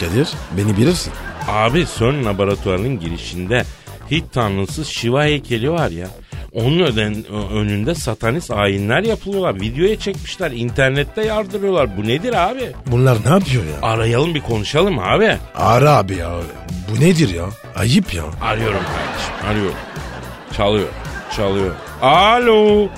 Kadir 0.00 0.28
beni 0.56 0.76
bilirsin. 0.76 1.12
Abi 1.48 1.86
CERN 1.98 2.24
laboratuvarının 2.24 3.00
girişinde 3.00 3.64
Hint 4.10 4.32
tanrısı 4.32 4.84
Shiva 4.84 5.24
heykeli 5.24 5.70
var 5.70 5.90
ya. 5.90 6.08
Onun 6.52 6.78
öden, 6.80 7.24
önünde 7.52 7.94
satanist 7.94 8.50
ayinler 8.50 9.02
yapılıyorlar. 9.02 9.60
Videoya 9.60 9.98
çekmişler. 9.98 10.50
internette 10.50 11.24
yardırıyorlar. 11.24 11.96
Bu 11.96 12.06
nedir 12.08 12.50
abi? 12.50 12.72
Bunlar 12.86 13.18
ne 13.24 13.30
yapıyor 13.30 13.62
ya? 13.64 13.88
Arayalım 13.88 14.34
bir 14.34 14.40
konuşalım 14.40 14.98
abi. 14.98 15.36
Ara 15.54 15.96
abi 15.96 16.14
ya. 16.16 16.30
Bu 16.90 17.00
nedir 17.00 17.34
ya? 17.34 17.44
Ayıp 17.76 18.14
ya. 18.14 18.24
Arıyorum 18.42 18.80
kardeşim. 18.80 19.46
Arıyorum. 19.50 19.78
Çalıyor. 20.56 20.88
Çalıyor. 21.36 21.74
Alo. 22.02 22.88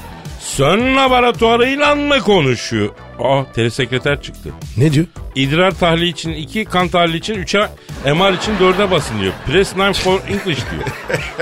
CERN 0.57 0.97
laboratuvarıyla 0.97 1.95
mı 1.95 2.19
konuşuyor? 2.19 2.89
Aa 3.25 3.53
telesekreter 3.55 4.23
çıktı. 4.23 4.51
Ne 4.77 4.93
diyor? 4.93 5.07
İdrar 5.35 5.71
tahlili 5.71 6.09
için 6.09 6.31
2, 6.33 6.65
kan 6.65 6.89
tahlili 6.89 7.17
için 7.17 7.35
3'e, 7.35 8.13
MR 8.15 8.33
için 8.33 8.53
4'e 8.57 8.91
basın 8.91 9.21
diyor. 9.21 9.33
Press 9.47 9.77
9 9.77 9.99
for 10.01 10.21
English 10.29 10.61
diyor. 10.71 10.85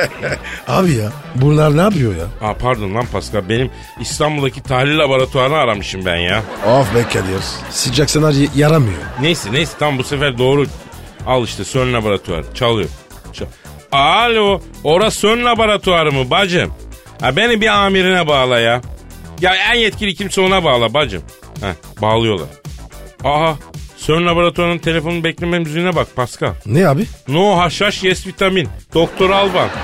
Abi 0.68 0.92
ya. 0.94 1.12
Bunlar 1.34 1.76
ne 1.76 1.80
yapıyor 1.80 2.14
ya? 2.16 2.48
Aa 2.48 2.54
pardon 2.54 2.94
lan 2.94 3.06
Pascal 3.12 3.48
benim 3.48 3.70
İstanbul'daki 4.00 4.62
tahlil 4.62 4.98
laboratuvarını 4.98 5.56
aramışım 5.56 6.04
ben 6.04 6.16
ya. 6.16 6.42
Of 6.66 6.94
be 6.94 7.02
Kadir. 7.02 7.42
Sıcak 7.70 8.10
senaryo 8.10 8.46
yaramıyor. 8.56 8.98
Neyse 9.20 9.52
neyse 9.52 9.72
tam 9.78 9.98
bu 9.98 10.04
sefer 10.04 10.38
doğru. 10.38 10.66
Al 11.26 11.44
işte 11.44 11.64
CERN 11.64 11.92
laboratuvarı 11.94 12.54
çalıyor. 12.54 12.88
Çal- 13.32 13.46
Alo 13.92 14.60
orası 14.84 15.20
CERN 15.20 15.44
laboratuvarı 15.44 16.12
mı 16.12 16.30
bacım? 16.30 16.72
Ha, 17.20 17.36
beni 17.36 17.60
bir 17.60 17.66
amirine 17.66 18.26
bağla 18.26 18.58
ya. 18.60 18.80
Ya 19.40 19.54
en 19.54 19.74
yetkili 19.78 20.14
kimse 20.14 20.40
ona 20.40 20.64
bağla 20.64 20.94
bacım. 20.94 21.22
Heh, 21.60 22.02
bağlıyorlar. 22.02 22.48
Aha 23.24 23.56
CERN 23.98 24.26
laboratuvarının 24.26 24.78
telefonun 24.78 25.24
bekleme 25.24 25.58
müziğine 25.58 25.96
bak 25.96 26.16
Pascal. 26.16 26.52
Ne 26.66 26.88
abi? 26.88 27.06
No 27.28 27.58
haşhaş 27.58 28.04
yes 28.04 28.26
vitamin. 28.26 28.68
Doktor 28.94 29.30
Alban. 29.30 29.68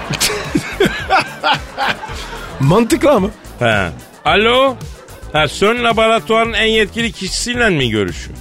Mantıklı 2.60 3.10
ama. 3.10 3.28
He. 3.58 3.88
Alo. 4.24 4.76
Ha, 5.32 5.48
CERN 5.48 5.84
laboratuvarın 5.84 6.52
en 6.52 6.66
yetkili 6.66 7.12
kişisiyle 7.12 7.68
mi 7.70 7.90
görüşüyor? 7.90 8.38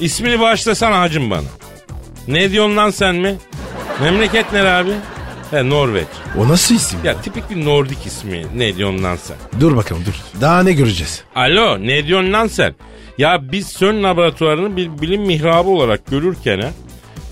İsmini 0.00 0.40
bağışlasana 0.40 1.00
hacım 1.00 1.30
bana. 1.30 1.48
Ne 2.28 2.50
diyorsun 2.50 2.76
lan 2.76 2.90
sen 2.90 3.14
mi? 3.16 3.36
Memleket 4.00 4.52
nere 4.52 4.70
abi? 4.70 4.92
He 5.52 5.68
Norveç. 5.70 6.06
O 6.38 6.48
nasıl 6.48 6.74
isim? 6.74 6.98
Ya 7.04 7.20
tipik 7.20 7.50
bir 7.50 7.64
Nordik 7.64 8.06
ismi. 8.06 8.44
Ne 8.56 8.76
diyorsun 8.76 9.02
lan 9.04 9.16
sen? 9.16 9.36
Dur 9.60 9.76
bakalım 9.76 10.02
dur. 10.06 10.40
Daha 10.40 10.62
ne 10.62 10.72
göreceğiz? 10.72 11.24
Alo 11.36 11.78
ne 11.86 12.06
diyorsun 12.06 12.32
lan 12.32 12.46
sen? 12.46 12.74
Ya 13.18 13.52
biz 13.52 13.68
CERN 13.74 14.02
laboratuvarını 14.02 14.76
bir 14.76 15.02
bilim 15.02 15.22
mihrabı 15.22 15.68
olarak 15.70 16.06
görürken 16.06 16.64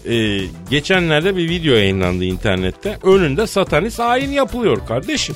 e, 0.09 0.39
geçenlerde 0.71 1.37
bir 1.37 1.49
video 1.49 1.75
yayınlandı 1.75 2.25
internette. 2.25 2.99
Önünde 3.03 3.47
satanist 3.47 4.01
ayin 4.01 4.31
yapılıyor 4.31 4.87
kardeşim. 4.87 5.35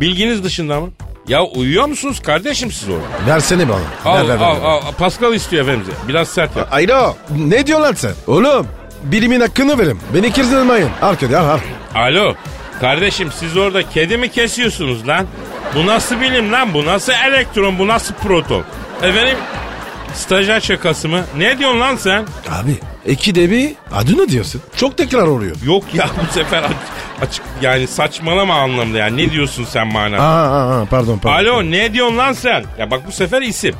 Bilginiz 0.00 0.44
dışında 0.44 0.80
mı? 0.80 0.88
Ya 1.28 1.44
uyuyor 1.44 1.86
musunuz 1.86 2.20
kardeşim 2.22 2.72
siz 2.72 2.88
orada? 2.88 3.04
Versene 3.34 3.68
bana. 3.68 3.80
Al 4.04 4.16
Ver, 4.16 4.28
ver, 4.28 4.36
al 4.44 4.56
ver. 4.56 4.62
al. 4.64 4.80
Pascal 4.98 5.34
istiyor 5.34 5.62
efendim. 5.68 5.86
Biraz 6.08 6.28
sert 6.28 6.56
yap. 6.56 6.68
Alo. 6.72 7.14
Ne 7.36 7.66
diyorsun 7.66 7.84
lan 7.84 7.92
sen? 7.92 8.12
Oğlum. 8.26 8.66
Bilimin 9.02 9.40
hakkını 9.40 9.78
verin. 9.78 9.98
Beni 10.14 10.32
kırdırmayın. 10.32 10.90
Arkada 11.02 11.40
al 11.40 11.48
al. 11.48 11.58
Alo. 11.94 12.34
Kardeşim 12.80 13.32
siz 13.32 13.56
orada 13.56 13.88
kedi 13.88 14.16
mi 14.16 14.30
kesiyorsunuz 14.30 15.08
lan? 15.08 15.26
Bu 15.74 15.86
nasıl 15.86 16.20
bilim 16.20 16.52
lan? 16.52 16.74
Bu 16.74 16.84
nasıl 16.84 17.12
elektron? 17.28 17.78
Bu 17.78 17.86
nasıl 17.88 18.14
proton? 18.14 18.62
Efendim 19.02 19.36
stajyer 20.14 20.60
şakası 20.60 21.08
mı? 21.08 21.24
Ne 21.38 21.58
diyorsun 21.58 21.80
lan 21.80 21.96
sen? 21.96 22.24
Abi. 22.50 22.76
iki 23.06 23.34
de 23.34 23.50
bir 23.50 23.72
adını 23.94 24.28
diyorsun. 24.28 24.62
Çok 24.76 24.98
tekrar 24.98 25.22
oluyor. 25.26 25.56
Yok 25.66 25.84
ya 25.94 26.08
bu 26.28 26.32
sefer 26.32 26.62
aç- 26.62 26.70
açık 27.28 27.42
yani 27.62 27.86
saçmalama 27.86 28.54
anlamda 28.54 28.98
yani. 28.98 29.16
Ne 29.26 29.30
diyorsun 29.32 29.64
sen 29.64 29.86
manada? 29.86 30.22
Aa, 30.22 30.26
aa, 30.50 30.80
aa, 30.80 30.84
pardon 30.84 31.18
pardon. 31.18 31.50
Alo 31.52 31.70
ne 31.70 31.92
diyorsun 31.94 32.16
lan 32.18 32.32
sen? 32.32 32.64
Ya 32.78 32.90
bak 32.90 33.06
bu 33.06 33.12
sefer 33.12 33.42
isim. 33.42 33.74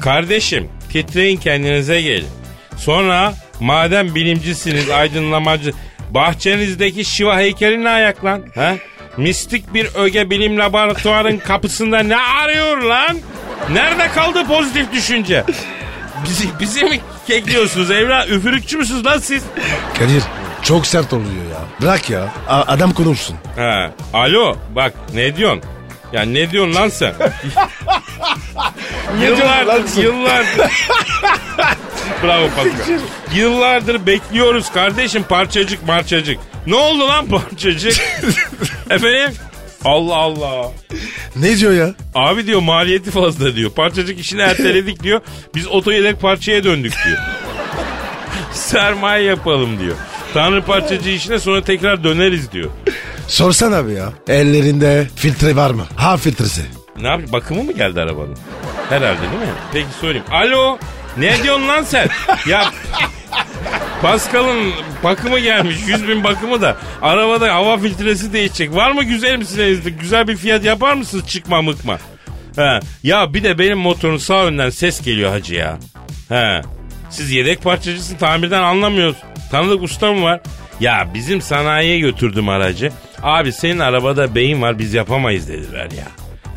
Kardeşim 0.00 0.68
titreyin 0.92 1.36
kendinize 1.36 2.02
gelin. 2.02 2.28
Sonra 2.76 3.32
madem 3.60 4.14
bilimcisiniz 4.14 4.90
aydınlamacı 4.90 5.72
bahçenizdeki 6.10 7.04
Şiva 7.04 7.36
heykelini 7.38 7.84
ne 7.84 7.88
ayak 7.88 8.24
lan? 8.24 8.42
Ha? 8.54 8.74
Mistik 9.16 9.74
bir 9.74 9.86
öge 9.94 10.30
bilim 10.30 10.58
laboratuvarın 10.58 11.38
kapısında 11.38 11.98
ne 11.98 12.16
arıyor 12.16 12.78
lan? 12.78 13.18
Nerede 13.72 14.08
kaldı 14.08 14.46
pozitif 14.46 14.92
düşünce? 14.92 15.44
Bizi, 16.24 16.48
bizi 16.60 16.84
mi 16.84 17.00
kekliyorsunuz 17.26 17.90
evlat? 17.90 18.28
Üfürükçü 18.30 18.78
müsünüz 18.78 19.06
lan 19.06 19.18
siz? 19.18 19.42
Kadir 19.98 20.22
çok 20.62 20.86
sert 20.86 21.12
oluyor 21.12 21.28
ya. 21.52 21.58
Bırak 21.82 22.10
ya. 22.10 22.28
A- 22.48 22.62
adam 22.66 22.92
konuşsun. 22.92 23.36
Ha, 23.56 23.90
alo 24.12 24.56
bak 24.74 24.92
ne 25.14 25.36
diyorsun? 25.36 25.62
Ya 26.12 26.22
ne 26.22 26.50
diyorsun 26.50 26.74
lan 26.74 26.88
sen? 26.88 27.14
yıllardır, 29.22 30.02
yıllardır. 30.02 30.70
Bravo 32.22 32.48
Pascal. 32.48 32.98
Yıllardır 33.34 34.06
bekliyoruz 34.06 34.72
kardeşim 34.72 35.22
parçacık 35.22 35.86
parçacık. 35.86 36.38
Ne 36.66 36.74
oldu 36.74 37.08
lan 37.08 37.26
parçacık? 37.26 37.94
Efendim? 38.90 39.34
Allah 39.84 40.14
Allah. 40.16 40.70
Ne 41.36 41.56
diyor 41.58 41.72
ya? 41.72 41.94
Abi 42.14 42.46
diyor 42.46 42.60
maliyeti 42.60 43.10
fazla 43.10 43.56
diyor. 43.56 43.70
Parçacık 43.70 44.20
işini 44.20 44.40
erteledik 44.40 45.02
diyor. 45.02 45.20
Biz 45.54 45.66
oto 45.68 45.92
yedek 45.92 46.20
parçaya 46.20 46.64
döndük 46.64 46.94
diyor. 47.06 47.18
Sermaye 48.52 49.24
yapalım 49.24 49.78
diyor. 49.80 49.96
Tanrı 50.34 50.62
parçacı 50.62 51.10
işine 51.10 51.38
sonra 51.38 51.62
tekrar 51.62 52.04
döneriz 52.04 52.52
diyor. 52.52 52.70
Sorsan 53.28 53.72
abi 53.72 53.92
ya. 53.92 54.12
Ellerinde 54.28 55.06
filtre 55.16 55.56
var 55.56 55.70
mı? 55.70 55.84
Ha 55.96 56.16
filtresi. 56.16 56.62
Ne 57.00 57.08
yap? 57.08 57.20
Bakımı 57.32 57.62
mı 57.64 57.72
geldi 57.72 58.00
arabanın? 58.00 58.36
Herhalde 58.88 59.20
değil 59.20 59.32
mi? 59.32 59.54
Peki 59.72 59.86
sorayım. 60.00 60.24
Alo. 60.30 60.78
Ne 61.18 61.42
diyorsun 61.42 61.68
lan 61.68 61.82
sen? 61.82 62.08
Ya 62.48 62.64
Pascal'ın 64.02 64.72
bakımı 65.04 65.38
gelmiş. 65.38 65.76
100 65.86 66.08
bin 66.08 66.24
bakımı 66.24 66.62
da. 66.62 66.76
Arabada 67.02 67.54
hava 67.54 67.78
filtresi 67.78 68.32
değişecek. 68.32 68.74
Var 68.74 68.90
mı 68.90 69.04
güzelim 69.04 69.42
sizinizde? 69.42 69.90
Güzel 69.90 70.28
bir 70.28 70.36
fiyat 70.36 70.64
yapar 70.64 70.94
mısınız 70.94 71.26
çıkma 71.28 71.62
mıkma? 71.62 71.98
He. 72.56 72.80
Ya 73.02 73.34
bir 73.34 73.44
de 73.44 73.58
benim 73.58 73.78
motorun 73.78 74.16
sağ 74.16 74.44
önden 74.44 74.70
ses 74.70 75.02
geliyor 75.04 75.30
hacı 75.30 75.54
ya. 75.54 75.78
He. 76.28 76.62
Siz 77.10 77.30
yedek 77.30 77.62
parçacısın 77.62 78.16
tamirden 78.16 78.62
anlamıyoruz. 78.62 79.16
Tanıdık 79.50 79.82
usta 79.82 80.12
mı 80.12 80.22
var? 80.22 80.40
Ya 80.80 81.08
bizim 81.14 81.40
sanayiye 81.40 81.98
götürdüm 81.98 82.48
aracı. 82.48 82.92
Abi 83.22 83.52
senin 83.52 83.78
arabada 83.78 84.34
beyin 84.34 84.62
var 84.62 84.78
biz 84.78 84.94
yapamayız 84.94 85.48
dediler 85.48 85.88
ya. 85.90 86.06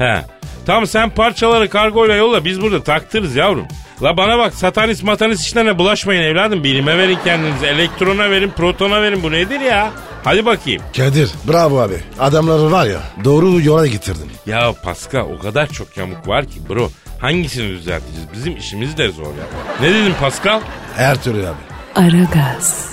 He. 0.07 0.21
Tamam 0.65 0.87
sen 0.87 1.09
parçaları 1.09 1.69
kargoyla 1.69 2.15
yolla 2.15 2.45
biz 2.45 2.61
burada 2.61 2.83
taktırız 2.83 3.35
yavrum. 3.35 3.67
La 4.03 4.17
bana 4.17 4.37
bak 4.37 4.53
satanist 4.53 5.03
matanist 5.03 5.43
işlerine 5.47 5.77
bulaşmayın 5.77 6.21
evladım. 6.21 6.63
Bilime 6.63 6.97
verin 6.97 7.17
kendinizi. 7.25 7.65
Elektrona 7.65 8.29
verin, 8.29 8.49
protona 8.57 9.01
verin. 9.01 9.23
Bu 9.23 9.31
nedir 9.31 9.59
ya? 9.59 9.91
Hadi 10.23 10.45
bakayım. 10.45 10.81
Kadir 10.97 11.29
bravo 11.47 11.79
abi. 11.81 11.97
Adamları 12.19 12.71
var 12.71 12.85
ya 12.85 12.99
doğru 13.23 13.61
yola 13.61 13.87
getirdin. 13.87 14.31
Ya 14.45 14.73
Pascal 14.83 15.25
o 15.37 15.39
kadar 15.39 15.67
çok 15.67 15.97
yamuk 15.97 16.27
var 16.27 16.45
ki 16.45 16.59
bro. 16.69 16.89
Hangisini 17.19 17.69
düzelteceğiz? 17.69 18.27
Bizim 18.33 18.57
işimiz 18.57 18.97
de 18.97 19.09
zor 19.11 19.25
ya. 19.25 19.45
Ne 19.81 19.89
dedin 19.89 20.13
Pascal? 20.19 20.61
Her 20.97 21.23
türlü 21.23 21.47
abi. 21.47 21.55
Aragaz, 21.95 22.85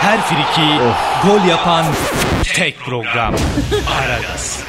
Her 0.00 0.20
friki 0.20 0.68
gol 1.26 1.48
yapan 1.48 1.84
tek 2.54 2.78
program. 2.80 3.34
Aragaz. 4.00 4.60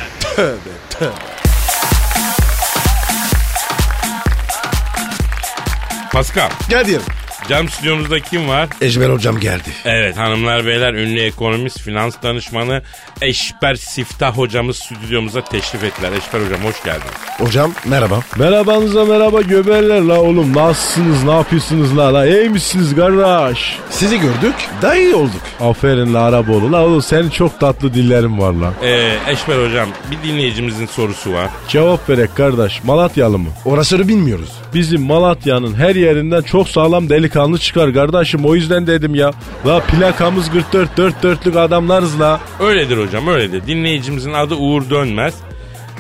Pascal. 6.12 6.50
Kadir. 6.69 7.21
Cam 7.50 7.70
stüdyomuzda 7.70 8.20
kim 8.20 8.48
var? 8.50 8.70
Ejmer 8.82 9.10
hocam 9.10 9.40
geldi. 9.40 9.70
Evet 9.86 10.18
hanımlar 10.18 10.66
beyler 10.66 10.94
ünlü 10.94 11.20
ekonomist, 11.20 11.80
finans 11.82 12.16
danışmanı 12.24 12.82
Eşber 13.22 13.76
Siftah 13.76 14.38
hocamız 14.38 14.78
stüdyomuza 14.78 15.42
teşrif 15.44 15.84
ettiler. 15.84 16.12
Eşber 16.12 16.46
hocam 16.46 16.60
hoş 16.64 16.84
geldiniz. 16.84 17.12
Hocam 17.38 17.72
merhaba. 17.86 18.20
Merhabanıza 18.38 19.06
merhaba 19.06 19.42
göberler 19.42 20.02
la 20.02 20.22
oğlum. 20.22 20.56
Nasılsınız 20.56 21.24
ne 21.24 21.32
yapıyorsunuz 21.32 21.98
la 21.98 22.14
la 22.14 22.26
iyi 22.26 22.50
misiniz 22.50 22.96
kardeş? 22.96 23.78
Sizi 23.90 24.20
gördük 24.20 24.56
daha 24.82 24.96
iyi 24.96 25.16
olduk. 25.16 25.42
Aferin 25.60 26.14
la 26.14 26.20
Araboğlu. 26.24 26.72
La 26.72 26.86
oğlum 26.86 27.02
senin 27.02 27.30
çok 27.30 27.60
tatlı 27.60 27.94
dillerin 27.94 28.40
var 28.40 28.54
la. 28.54 28.74
Ee, 28.84 29.18
Eşber 29.28 29.66
hocam 29.68 29.90
bir 30.12 30.30
dinleyicimizin 30.30 30.86
sorusu 30.86 31.34
var. 31.34 31.50
Cevap 31.68 32.10
verek 32.10 32.36
kardeş. 32.36 32.84
Malatyalı 32.84 33.38
mı? 33.40 33.50
Orasını 33.66 34.08
bilmiyoruz. 34.08 34.50
Bizim 34.74 35.02
Malatya'nın 35.02 35.76
her 35.76 35.96
yerinden 35.96 36.42
çok 36.42 36.70
sağlam 36.70 37.10
delikanlı 37.32 37.58
çıkar 37.58 37.94
kardeşim. 37.94 38.46
O 38.46 38.56
yüzden 38.56 38.88
dedim 38.88 39.15
ya. 39.15 39.32
La 39.65 39.80
plakamız 39.80 40.52
44 40.52 40.98
dört 40.98 41.24
dörtlük 41.24 41.56
adamlarız 41.56 42.20
la. 42.20 42.39
Öyledir 42.60 42.98
hocam 42.98 43.28
öyledir. 43.28 43.67
Dinleyicimizin 43.67 44.34
adı 44.34 44.56
Uğur 44.56 44.89
Dönmez. 44.89 45.34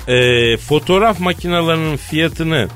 Ee, 0.07 0.57
fotoğraf 0.57 1.19
makinelerinin 1.19 1.97
fiyatını 1.97 2.67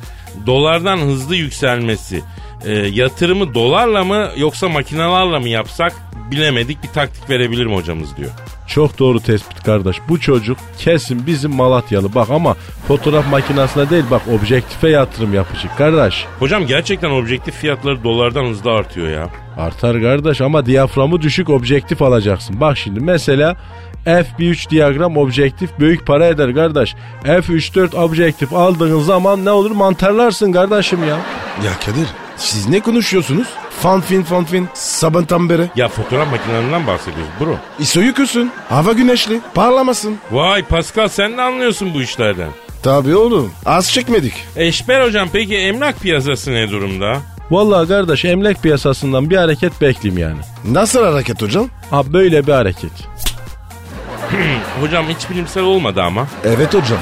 dolardan 0.46 0.98
hızlı 0.98 1.36
yükselmesi 1.36 2.22
e, 2.66 2.72
yatırımı 2.74 3.54
dolarla 3.54 4.04
mı 4.04 4.30
yoksa 4.38 4.70
makinelerle 4.70 5.40
mi 5.40 5.50
yapsak 5.50 5.94
bilemedik 6.32 6.84
bir 6.84 6.88
taktik 6.88 7.30
verebilir 7.30 7.66
mi 7.66 7.76
hocamız 7.76 8.18
diyor. 8.18 8.32
Çok 8.68 9.00
doğru 9.00 9.20
tespit 9.20 9.64
kardeş. 9.64 9.98
Bu 10.10 10.20
çocuk 10.20 10.58
kesin 10.78 11.28
bizim 11.28 11.56
Malatyalı. 11.56 12.16
Bak 12.16 12.30
ama 12.30 12.56
fotoğraf 12.88 13.32
makinesine 13.32 13.90
değil 13.90 14.04
bak 14.12 14.22
objektife 14.28 14.90
yatırım 14.90 15.34
yapacak 15.34 15.78
kardeş. 15.78 16.26
Hocam 16.40 16.68
gerçekten 16.68 17.10
objektif 17.10 17.56
fiyatları 17.56 18.04
dolardan 18.04 18.46
hızlı 18.46 18.72
artıyor 18.72 19.10
ya. 19.10 19.30
Artar 19.58 20.02
kardeş 20.02 20.42
ama 20.42 20.66
diyaframı 20.66 21.22
düşük 21.22 21.50
objektif 21.50 22.02
alacaksın. 22.02 22.62
Bak 22.62 22.78
şimdi 22.78 23.00
mesela 23.00 23.58
F1.3 24.06 24.70
diyagram 24.70 25.18
objektif 25.18 25.80
büyük 25.80 26.08
para 26.08 26.26
eder 26.28 26.54
kardeş. 26.56 26.96
F3.4 27.24 27.96
objektif 27.96 28.54
aldığın 28.54 29.00
zaman 29.00 29.46
ne 29.46 29.52
olur 29.52 29.72
mantarlarsın 29.72 30.52
kardeşim 30.52 31.00
ya. 31.00 31.18
Ya 31.66 31.72
Kadir 31.86 32.25
siz 32.38 32.68
ne 32.70 32.80
konuşuyorsunuz? 32.80 33.48
Fanfin 33.82 34.24
fanfin 34.24 34.68
sabahtan 34.74 35.50
beri. 35.50 35.70
Ya 35.76 35.88
fotoğraf 35.88 36.32
makinelerinden 36.32 36.88
bahsediyoruz 36.88 37.32
bro. 37.40 37.56
İso 37.80 38.00
yıkılsın. 38.02 38.52
Hava 38.70 38.92
güneşli. 38.92 39.42
Parlamasın. 39.54 40.18
Vay 40.32 40.64
Pascal 40.64 41.08
sen 41.08 41.38
ne 41.38 41.42
anlıyorsun 41.42 41.94
bu 41.94 42.02
işlerden? 42.02 42.50
Tabii 42.84 43.16
oğlum. 43.16 43.52
Az 43.66 43.92
çekmedik. 43.92 44.34
Eşber 44.56 45.06
hocam 45.06 45.30
peki 45.34 45.58
emlak 45.58 46.00
piyasası 46.00 46.54
ne 46.54 46.70
durumda? 46.72 47.18
Vallahi 47.52 47.88
kardeş 47.88 48.26
emlak 48.26 48.64
piyasasından 48.64 49.30
bir 49.30 49.38
hareket 49.38 49.82
bekleyeyim 49.82 50.22
yani. 50.22 50.40
Nasıl 50.76 51.04
hareket 51.04 51.42
hocam? 51.42 51.68
Ha 51.92 52.14
böyle 52.14 52.48
bir 52.48 52.52
hareket. 52.54 52.92
Hocam 54.82 55.06
hiç 55.10 55.30
bilimsel 55.30 55.64
olmadı 55.64 56.02
ama. 56.04 56.28
Evet 56.44 56.74
hocam. 56.74 56.98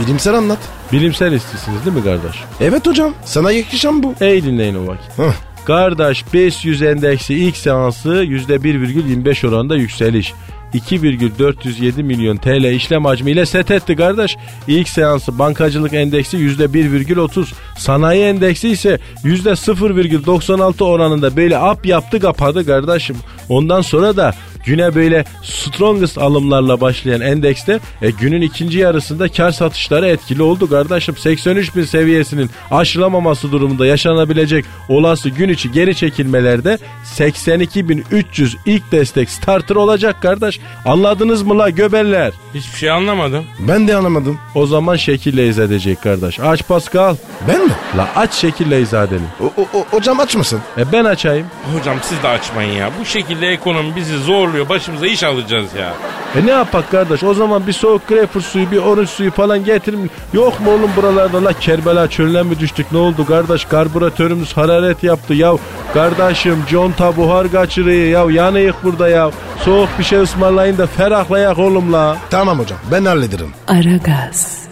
Bilimsel 0.00 0.34
anlat. 0.34 0.58
Bilimsel 0.94 1.32
istisiniz 1.32 1.84
değil 1.84 1.96
mi 1.96 2.04
kardeş? 2.04 2.36
Evet 2.60 2.86
hocam. 2.86 3.14
Sana 3.24 3.52
yakışan 3.52 4.02
bu. 4.02 4.14
İyi 4.20 4.44
dinleyin 4.44 4.74
o 4.74 4.86
vakit. 4.86 5.18
Hah. 5.18 5.34
Kardeş 5.64 6.24
500 6.34 6.82
endeksi 6.82 7.34
ilk 7.34 7.56
seansı 7.56 8.08
%1,25 8.08 9.48
oranında 9.48 9.76
yükseliş. 9.76 10.32
2,407 10.74 12.02
milyon 12.02 12.36
TL 12.36 12.64
işlem 12.74 13.04
hacmiyle 13.04 13.46
set 13.46 13.70
etti 13.70 13.96
kardeş. 13.96 14.36
İlk 14.68 14.88
seansı 14.88 15.38
bankacılık 15.38 15.92
endeksi 15.92 16.36
%1,30. 16.36 17.46
Sanayi 17.78 18.24
endeksi 18.24 18.68
ise 18.68 18.98
%0,96 19.24 20.84
oranında 20.84 21.36
böyle 21.36 21.58
up 21.58 21.86
yaptı 21.86 22.20
kapadı 22.20 22.66
kardeşim. 22.66 23.16
Ondan 23.48 23.80
sonra 23.80 24.16
da 24.16 24.34
güne 24.64 24.94
böyle 24.94 25.24
strongest 25.42 26.18
alımlarla 26.18 26.80
başlayan 26.80 27.20
endekste 27.20 27.80
e, 28.02 28.10
günün 28.10 28.40
ikinci 28.42 28.78
yarısında 28.78 29.28
kar 29.28 29.50
satışları 29.50 30.06
etkili 30.06 30.42
oldu 30.42 30.70
kardeşim. 30.70 31.16
83 31.16 31.76
bin 31.76 31.84
seviyesinin 31.84 32.50
aşılamaması 32.70 33.52
durumunda 33.52 33.86
yaşanabilecek 33.86 34.64
olası 34.88 35.28
gün 35.28 35.48
içi 35.48 35.72
geri 35.72 35.94
çekilmelerde 35.96 36.78
82.300 37.18 38.56
ilk 38.66 38.92
destek 38.92 39.30
starter 39.30 39.74
olacak 39.76 40.22
kardeş. 40.22 40.60
Anladınız 40.84 41.42
mı 41.42 41.58
la 41.58 41.70
göbeller? 41.70 42.32
Hiçbir 42.54 42.78
şey 42.78 42.90
anlamadım. 42.90 43.44
Ben 43.68 43.88
de 43.88 43.96
anlamadım. 43.96 44.38
O 44.54 44.66
zaman 44.66 44.96
şekille 44.96 45.48
izah 45.48 45.64
edecek 45.64 46.02
kardeş. 46.02 46.40
Aç 46.40 46.66
Pascal. 46.68 47.16
Ben 47.48 47.64
mi? 47.64 47.72
La 47.96 48.08
aç 48.16 48.34
şekille 48.34 48.80
izah 48.80 49.06
edelim. 49.06 49.26
O, 49.40 49.44
o, 49.62 49.78
o- 49.78 49.86
hocam 49.90 50.20
açmasın. 50.20 50.60
E 50.78 50.92
ben 50.92 51.04
açayım. 51.04 51.46
Hocam 51.78 51.96
siz 52.02 52.22
de 52.22 52.28
açmayın 52.28 52.72
ya. 52.72 52.90
Bu 53.00 53.04
şekilde 53.04 53.48
ekonomi 53.48 53.96
bizi 53.96 54.18
zorluyor. 54.54 54.68
Başımıza 54.68 55.06
iş 55.06 55.22
alacağız 55.22 55.74
ya. 55.78 55.94
E 56.36 56.46
ne 56.46 56.50
yapak 56.50 56.90
kardeş? 56.90 57.22
O 57.22 57.34
zaman 57.34 57.66
bir 57.66 57.72
soğuk 57.72 58.08
greyfurt 58.08 58.44
suyu, 58.44 58.70
bir 58.70 58.78
orange 58.78 59.06
suyu 59.06 59.30
falan 59.30 59.64
getirin. 59.64 60.10
Yok 60.32 60.60
mu 60.60 60.70
oğlum 60.70 60.90
buralarda 60.96 61.44
la 61.44 61.52
Kerbela 61.52 62.10
çölüne 62.10 62.42
mi 62.42 62.58
düştük? 62.58 62.92
Ne 62.92 62.98
oldu 62.98 63.26
kardeş? 63.26 63.64
Karbüratörümüz 63.64 64.56
hararet 64.56 65.02
yaptı. 65.02 65.34
Ya 65.34 65.52
kardeşim 65.94 66.64
conta 66.70 67.16
buhar 67.16 67.52
kaçırıyor. 67.52 68.30
Ya 68.30 68.42
yanıyık 68.42 68.84
burada 68.84 69.08
ya. 69.08 69.30
Soğuk 69.64 69.88
bir 69.98 70.04
şey 70.04 70.18
ısmarlayın 70.18 70.78
da 70.78 70.86
ferahlayak 70.86 71.58
oğlum 71.58 71.92
la. 71.92 72.16
Tamam 72.30 72.58
hocam 72.58 72.78
ben 72.92 73.04
hallederim. 73.04 73.52
Aragaz, 73.68 74.64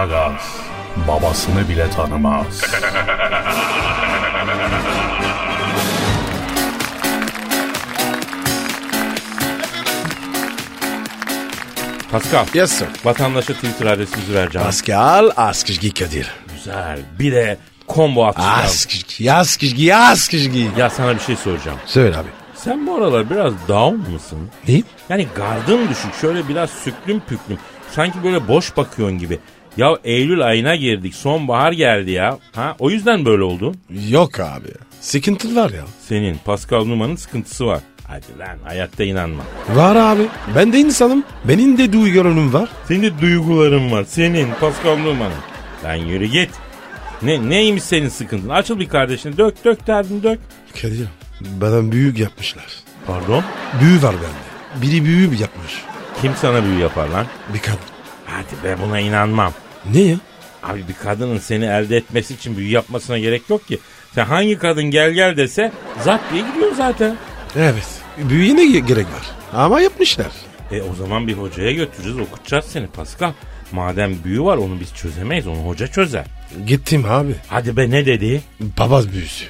Aragaz 0.00 0.56
babasını 1.08 1.68
bile 1.68 1.90
tanımaz. 1.90 2.46
Pascal. 12.10 12.46
Yes 12.54 12.72
sir. 12.72 12.88
Vatandaşa 13.04 13.54
Twitter 13.54 13.86
adresimizi 13.86 14.34
vereceğim. 14.34 14.66
Pascal 14.66 15.30
Askışgi 15.36 15.94
Kadir. 15.94 16.30
Güzel. 16.54 17.00
Bir 17.18 17.32
de 17.32 17.58
combo 17.88 18.26
atacağım. 18.26 18.54
Askışgi, 18.64 19.32
Askışgi, 19.32 19.96
Askışgi. 19.96 20.70
Ya 20.76 20.90
sana 20.90 21.14
bir 21.14 21.20
şey 21.20 21.36
soracağım. 21.36 21.78
Söyle 21.86 22.16
abi. 22.16 22.28
Sen 22.54 22.86
bu 22.86 22.94
aralar 22.94 23.30
biraz 23.30 23.52
down 23.68 24.12
mısın? 24.12 24.50
Ne? 24.68 24.82
Yani 25.08 25.28
gardın 25.36 25.88
düşük. 25.88 26.14
Şöyle 26.20 26.48
biraz 26.48 26.70
süklüm 26.70 27.20
püklüm. 27.20 27.58
Sanki 27.90 28.24
böyle 28.24 28.48
boş 28.48 28.76
bakıyorsun 28.76 29.18
gibi. 29.18 29.38
Ya 29.76 29.96
Eylül 30.04 30.46
ayına 30.46 30.76
girdik. 30.76 31.14
Sonbahar 31.14 31.72
geldi 31.72 32.10
ya. 32.10 32.38
Ha 32.54 32.76
o 32.78 32.90
yüzden 32.90 33.24
böyle 33.24 33.42
oldun. 33.42 33.76
Yok 34.08 34.40
abi. 34.40 34.68
Sıkıntı 35.00 35.56
var 35.56 35.70
ya. 35.70 35.84
Senin 36.08 36.36
Pascal 36.44 36.84
Numa'nın 36.84 37.16
sıkıntısı 37.16 37.66
var. 37.66 37.80
Hadi 38.06 38.38
lan 38.38 38.58
hayatta 38.64 39.04
inanma. 39.04 39.42
Var 39.74 39.96
abi. 39.96 40.22
Ben 40.56 40.72
de 40.72 40.78
insanım. 40.78 41.24
Benim 41.44 41.78
de 41.78 41.92
duygularım 41.92 42.52
var. 42.52 42.68
Senin 42.88 43.02
de 43.02 43.20
duyguların 43.20 43.92
var. 43.92 44.04
Senin 44.08 44.48
Pascal 44.60 44.96
Numa'nın. 44.98 45.32
Lan 45.84 45.94
yürü 45.94 46.26
git. 46.26 46.50
Ne, 47.22 47.48
neymiş 47.50 47.82
senin 47.82 48.08
sıkıntın? 48.08 48.48
Açıl 48.48 48.80
bir 48.80 48.88
kardeşine 48.88 49.36
dök 49.36 49.64
dök 49.64 49.86
derdini 49.86 50.22
dök. 50.22 50.38
Kadir 50.82 51.06
bana 51.40 51.92
büyük 51.92 52.18
yapmışlar. 52.18 52.66
Pardon? 53.06 53.44
Büyü 53.80 54.02
var 54.02 54.14
bende. 54.14 54.82
Biri 54.82 55.04
büyü 55.04 55.24
yapmış. 55.24 55.82
Kim 56.22 56.32
sana 56.36 56.64
büyü 56.64 56.78
yapar 56.78 57.08
lan? 57.08 57.26
Bir 57.54 57.58
kadın. 57.58 57.78
Hadi 58.30 58.64
be 58.64 58.76
buna 58.82 59.00
inanmam. 59.00 59.52
Ne 59.94 60.00
ya? 60.00 60.16
Abi 60.62 60.88
bir 60.88 60.94
kadının 60.94 61.38
seni 61.38 61.64
elde 61.64 61.96
etmesi 61.96 62.34
için 62.34 62.56
büyü 62.56 62.70
yapmasına 62.70 63.18
gerek 63.18 63.42
yok 63.50 63.68
ki. 63.68 63.78
Sen 64.14 64.24
hangi 64.24 64.58
kadın 64.58 64.84
gel 64.84 65.10
gel 65.10 65.36
dese 65.36 65.72
zat 66.04 66.20
diye 66.32 66.42
gidiyor 66.52 66.72
zaten. 66.76 67.16
Evet. 67.56 67.88
Büyüye 68.18 68.56
ne 68.56 68.78
gerek 68.78 69.06
var? 69.06 69.30
Ama 69.54 69.80
yapmışlar. 69.80 70.26
E 70.72 70.82
o 70.82 70.94
zaman 70.94 71.26
bir 71.26 71.32
hocaya 71.34 71.72
götüreceğiz 71.72 72.18
okutacağız 72.18 72.64
seni 72.64 72.86
Pascal. 72.86 73.32
Madem 73.72 74.24
büyü 74.24 74.42
var 74.42 74.56
onu 74.56 74.80
biz 74.80 74.94
çözemeyiz 74.94 75.46
onu 75.46 75.56
hoca 75.58 75.86
çözer. 75.86 76.24
Gittim 76.66 77.04
abi. 77.08 77.34
Hadi 77.48 77.76
be 77.76 77.90
ne 77.90 78.06
dedi? 78.06 78.42
Papaz 78.76 79.12
büyüsü. 79.12 79.44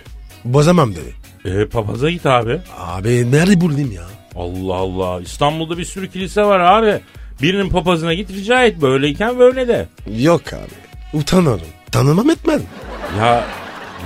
Bozamam 0.45 0.95
dedi. 0.95 1.14
E 1.45 1.66
papaza 1.66 2.11
git 2.11 2.27
abi. 2.27 2.61
Abi 2.79 3.33
nerede 3.33 3.61
bulayım 3.61 3.93
ya? 3.93 4.03
Allah 4.37 4.75
Allah 4.75 5.21
İstanbul'da 5.21 5.79
bir 5.79 5.85
sürü 5.85 6.11
kilise 6.11 6.43
var 6.43 6.61
abi. 6.61 7.01
Birinin 7.42 7.68
papazına 7.70 8.14
git 8.14 8.31
rica 8.31 8.64
et 8.64 8.83
böyleyken 8.83 9.38
böyle 9.38 9.68
de. 9.68 9.88
Yok 10.18 10.42
abi. 10.53 11.18
Utanırım. 11.18 11.66
Tanımam 11.92 12.31
etmem. 12.31 12.62
Ya 13.18 13.44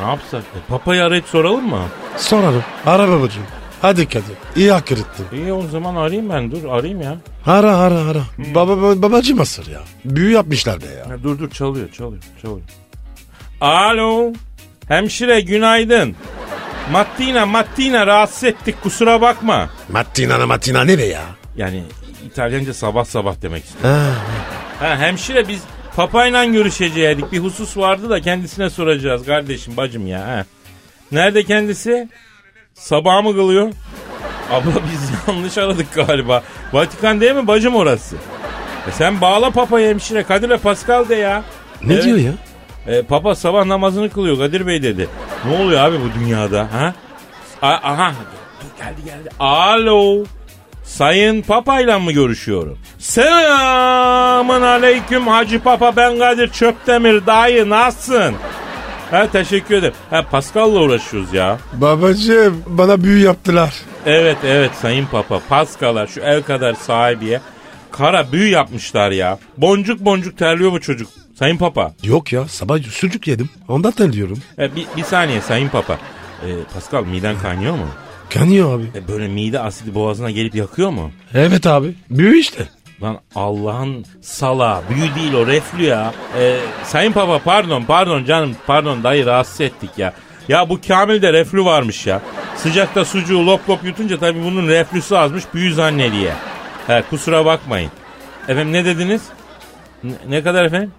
ne 0.03 0.11
yapsak? 0.11 0.43
E, 0.43 0.59
papayı 0.69 1.05
arayıp 1.05 1.27
soralım 1.27 1.69
mı? 1.69 1.83
Sorarım. 2.17 2.65
Ara 2.87 3.09
babacığım. 3.09 3.43
Hadi 3.83 4.07
Kadir. 4.09 4.37
İyi 4.57 4.73
hak 4.73 4.93
ettin. 4.93 5.27
İyi 5.33 5.53
o 5.53 5.63
zaman 5.67 5.97
arayayım 5.97 6.31
ben 6.31 6.51
dur 6.51 6.65
arayayım 6.65 7.03
ya. 7.03 7.17
Ara 7.47 7.77
ara 7.77 7.95
ara. 7.99 8.23
Baba, 8.55 8.83
baba 8.83 9.03
babacı 9.03 9.37
mısır 9.37 9.67
ya. 9.67 9.81
Büyü 10.05 10.31
yapmışlar 10.33 10.81
be 10.83 10.87
ya. 10.87 11.11
Ha, 11.11 11.23
dur 11.23 11.39
dur 11.39 11.51
çalıyor 11.51 11.93
çalıyor 11.93 12.23
çalıyor. 12.43 12.61
Alo. 13.61 14.33
Hemşire 14.89 15.41
günaydın. 15.41 16.17
Mattina 16.93 17.47
Mattina 17.47 18.07
rahatsız 18.07 18.45
ettik 18.45 18.83
kusura 18.83 19.21
bakma. 19.21 19.71
Mattina 19.93 20.47
Mattina 20.47 20.85
ne 20.85 20.99
be 20.99 21.05
ya? 21.05 21.23
Yani 21.57 21.83
İtalyanca 22.27 22.75
sabah 22.75 23.05
sabah 23.05 23.35
demek 23.43 23.65
istiyorum. 23.65 24.01
Ha, 24.81 24.97
hemşire 24.99 25.49
biz 25.49 25.63
papayla 25.97 26.45
görüşecektik. 26.45 27.33
Bir 27.33 27.39
husus 27.39 27.77
vardı 27.77 28.11
da 28.11 28.21
kendisine 28.21 28.71
soracağız 28.71 29.27
kardeşim 29.27 29.77
bacım 29.77 30.07
ya. 30.07 30.21
Ha. 30.27 30.45
Nerede 31.13 31.45
kendisi? 31.45 32.09
Sabah 32.75 33.23
mı 33.23 33.33
kılıyor? 33.35 33.73
Abla 34.53 34.71
biz 34.93 35.11
yanlış 35.35 35.59
aradık 35.59 35.95
galiba. 35.95 36.43
Vatikan 36.73 37.21
değil 37.21 37.35
mi 37.35 37.47
bacım 37.47 37.75
orası? 37.77 38.17
E 38.89 38.93
sen 38.93 39.21
bağla 39.21 39.51
papayı 39.51 39.89
hemşire 39.89 40.23
Kadir'le 40.23 40.57
Pascal 40.59 41.09
de 41.09 41.15
ya. 41.15 41.43
ne 41.83 41.93
Evet. 41.95 42.05
diyor 42.05 42.19
ya? 42.19 42.33
E, 42.87 43.03
papa 43.03 43.35
sabah 43.35 43.65
namazını 43.65 44.11
kılıyor 44.11 44.39
Kadir 44.39 44.67
Bey 44.67 44.83
dedi. 44.83 45.09
Ne 45.47 45.57
oluyor 45.57 45.81
abi 45.85 45.97
bu 46.01 46.21
dünyada 46.21 46.69
ha? 46.73 46.95
A- 47.63 47.93
aha 47.93 48.13
geldi 48.79 49.05
geldi. 49.05 49.29
Alo. 49.39 50.25
Sayın 50.85 51.43
Papa'yla 51.43 51.99
mı 51.99 52.13
görüşüyorum? 52.13 52.79
Selamın 52.99 54.63
aleyküm 54.63 55.27
Hacı 55.27 55.61
Papa 55.63 55.97
ben 55.97 56.19
Kadir 56.19 56.49
Çöptemir 56.49 57.27
dayı 57.27 57.71
nasılsın? 57.71 58.35
Ha 59.11 59.27
teşekkür 59.33 59.75
ederim. 59.75 59.95
Ha 60.11 60.25
Pascal'la 60.31 60.81
uğraşıyoruz 60.81 61.33
ya. 61.33 61.59
Babacım 61.73 62.63
bana 62.67 63.03
büyü 63.05 63.25
yaptılar. 63.25 63.75
Evet 64.07 64.37
evet 64.45 64.71
Sayın 64.83 65.07
Papa 65.07 65.41
Pascal'a 65.49 66.07
şu 66.07 66.21
el 66.21 66.43
kadar 66.43 66.75
sahibiye 66.75 67.41
kara 67.91 68.33
büyü 68.33 68.51
yapmışlar 68.51 69.11
ya. 69.11 69.39
Boncuk 69.57 70.01
boncuk 70.01 70.39
terliyor 70.39 70.73
bu 70.73 70.81
çocuk. 70.81 71.09
Sayın 71.39 71.57
Papa. 71.57 71.93
Yok 72.03 72.33
ya 72.33 72.49
sabah 72.49 72.79
sucuk 72.91 73.27
yedim. 73.29 73.49
Ondan 73.69 73.91
tanıyorum. 73.93 74.39
E, 74.59 74.77
bir, 74.77 74.87
bir 74.97 75.03
saniye 75.05 75.41
Sayın 75.41 75.69
Papa. 75.69 75.99
E, 76.43 76.49
Pascal 76.75 77.05
miden 77.05 77.39
kaynıyor 77.39 77.75
mu? 77.75 77.87
Kanıyor 78.31 78.79
abi. 78.79 78.85
E, 78.95 79.09
böyle 79.09 79.29
mide 79.29 79.61
asidi 79.61 79.95
boğazına 79.95 80.31
gelip 80.31 80.55
yakıyor 80.55 80.91
mu? 80.91 81.11
Evet 81.35 81.67
abi. 81.67 81.95
Büyü 82.11 82.39
işte. 82.39 82.69
Lan 83.03 83.19
Allah'ın 83.35 84.05
sala 84.21 84.83
büyü 84.91 85.15
değil 85.15 85.33
o 85.35 85.47
reflü 85.47 85.83
ya. 85.85 86.15
E, 86.41 86.57
Sayın 86.85 87.13
Papa 87.13 87.39
pardon 87.39 87.83
pardon 87.85 88.25
canım 88.25 88.57
pardon 88.67 89.05
dayı 89.05 89.27
rahatsız 89.27 89.61
ettik 89.61 89.91
ya. 89.97 90.13
Ya 90.49 90.69
bu 90.69 90.81
Kamil'de 90.89 91.33
reflü 91.33 91.65
varmış 91.65 92.07
ya. 92.07 92.21
Sıcakta 92.57 93.05
sucuğu 93.05 93.47
lop 93.47 93.71
lop 93.71 93.85
yutunca 93.85 94.19
tabii 94.19 94.45
bunun 94.45 94.69
reflüsü 94.69 95.15
azmış 95.17 95.45
büyü 95.55 95.75
zannediye. 95.75 96.33
He 96.87 97.03
kusura 97.11 97.45
bakmayın. 97.45 97.91
Efendim 98.49 98.73
ne 98.73 98.85
dediniz? 98.85 99.23
Ne, 100.05 100.13
ne 100.29 100.43
kadar 100.43 100.65
efendim? 100.65 100.93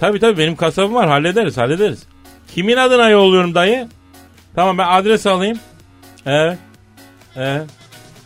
Tabii 0.00 0.20
tabii 0.20 0.38
benim 0.38 0.56
kasabım 0.56 0.94
var 0.94 1.08
hallederiz 1.08 1.56
hallederiz. 1.58 2.02
Kimin 2.54 2.76
adına 2.76 3.08
yolluyorum 3.08 3.54
dayı? 3.54 3.88
Tamam 4.54 4.78
ben 4.78 4.88
adres 4.88 5.26
alayım. 5.26 5.58
Evet. 6.26 6.58
Evet. 7.36 7.62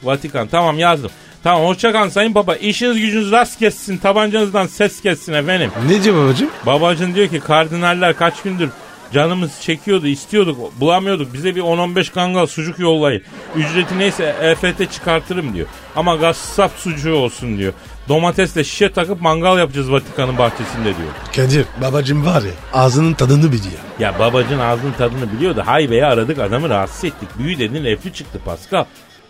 Vatikan 0.02 0.48
tamam 0.48 0.78
yazdım. 0.78 1.10
Tamam 1.42 1.64
hoşçakalın 1.64 2.08
sayın 2.08 2.34
baba. 2.34 2.56
İşiniz 2.56 3.00
gücünüz 3.00 3.32
rast 3.32 3.58
kessin. 3.58 3.98
Tabancanızdan 3.98 4.66
ses 4.66 5.00
kessin 5.02 5.32
efendim. 5.32 5.70
Ne 5.88 6.02
diyor 6.02 6.24
babacım? 6.24 6.50
Babacın 6.66 7.14
diyor 7.14 7.28
ki 7.28 7.40
kardinaller 7.40 8.16
kaç 8.16 8.42
gündür 8.42 8.70
canımız 9.12 9.60
çekiyordu 9.60 10.06
istiyorduk 10.06 10.80
bulamıyorduk. 10.80 11.34
Bize 11.34 11.56
bir 11.56 11.60
10-15 11.60 12.12
kangal 12.12 12.46
sucuk 12.46 12.78
yollayın. 12.78 13.22
Ücreti 13.56 13.98
neyse 13.98 14.36
EFT 14.42 14.92
çıkartırım 14.92 15.54
diyor. 15.54 15.66
Ama 15.96 16.16
gassap 16.16 16.72
sucuğu 16.76 17.14
olsun 17.14 17.58
diyor. 17.58 17.72
Domatesle 18.08 18.64
şişe 18.64 18.92
takıp 18.92 19.20
mangal 19.20 19.58
yapacağız 19.58 19.92
Vatikan'ın 19.92 20.38
bahçesinde 20.38 20.84
diyor. 20.84 21.08
Kadir 21.36 21.66
babacım 21.82 22.26
var 22.26 22.42
ya 22.42 22.52
ağzının 22.72 23.14
tadını 23.14 23.52
biliyor. 23.52 23.78
Ya 23.98 24.18
babacın 24.18 24.58
ağzının 24.58 24.92
tadını 24.92 25.32
biliyor 25.32 25.56
da 25.56 25.66
haybeyi 25.66 26.04
aradık 26.04 26.38
adamı 26.38 26.68
rahatsız 26.68 27.04
ettik. 27.04 27.28
Büyü 27.38 27.58
dedin 27.58 27.84
reflü 27.84 28.12
çıktı 28.12 28.40
Pascal. 28.44 28.84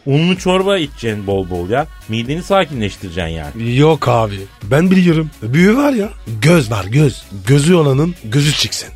Unlu 0.06 0.38
çorba 0.38 0.78
içeceksin 0.78 1.26
bol 1.26 1.50
bol 1.50 1.70
ya. 1.70 1.86
Mideni 2.08 2.42
sakinleştireceksin 2.42 3.30
yani. 3.30 3.76
Yok 3.76 4.08
abi 4.08 4.38
ben 4.62 4.90
biliyorum. 4.90 5.30
Büyü 5.42 5.76
var 5.76 5.92
ya 5.92 6.08
göz 6.42 6.70
var 6.70 6.84
göz. 6.84 7.24
Gözü 7.46 7.74
olanın 7.74 8.14
gözü 8.24 8.52
çıksın. 8.52 8.88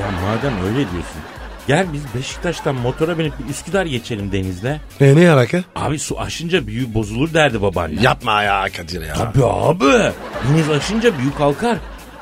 Ya 0.00 0.06
madem 0.10 0.64
öyle 0.66 0.76
diyorsun. 0.76 1.20
Gel 1.68 1.86
biz 1.92 2.02
Beşiktaş'tan 2.14 2.74
motora 2.74 3.18
binip 3.18 3.32
bir 3.38 3.50
Üsküdar 3.50 3.86
geçelim 3.86 4.32
denizle. 4.32 4.80
E 5.00 5.16
ne 5.16 5.30
alaka? 5.30 5.64
Abi 5.76 5.98
su 5.98 6.20
aşınca 6.20 6.66
büyü 6.66 6.94
bozulur 6.94 7.34
derdi 7.34 7.62
babaanne. 7.62 8.02
Yapma 8.02 8.42
ya 8.42 8.66
Kadir 8.76 9.02
ya. 9.06 9.14
Tabii 9.14 9.44
abi. 9.44 10.12
Deniz 10.48 10.70
aşınca 10.70 11.18
büyü 11.18 11.34
kalkar. 11.38 11.76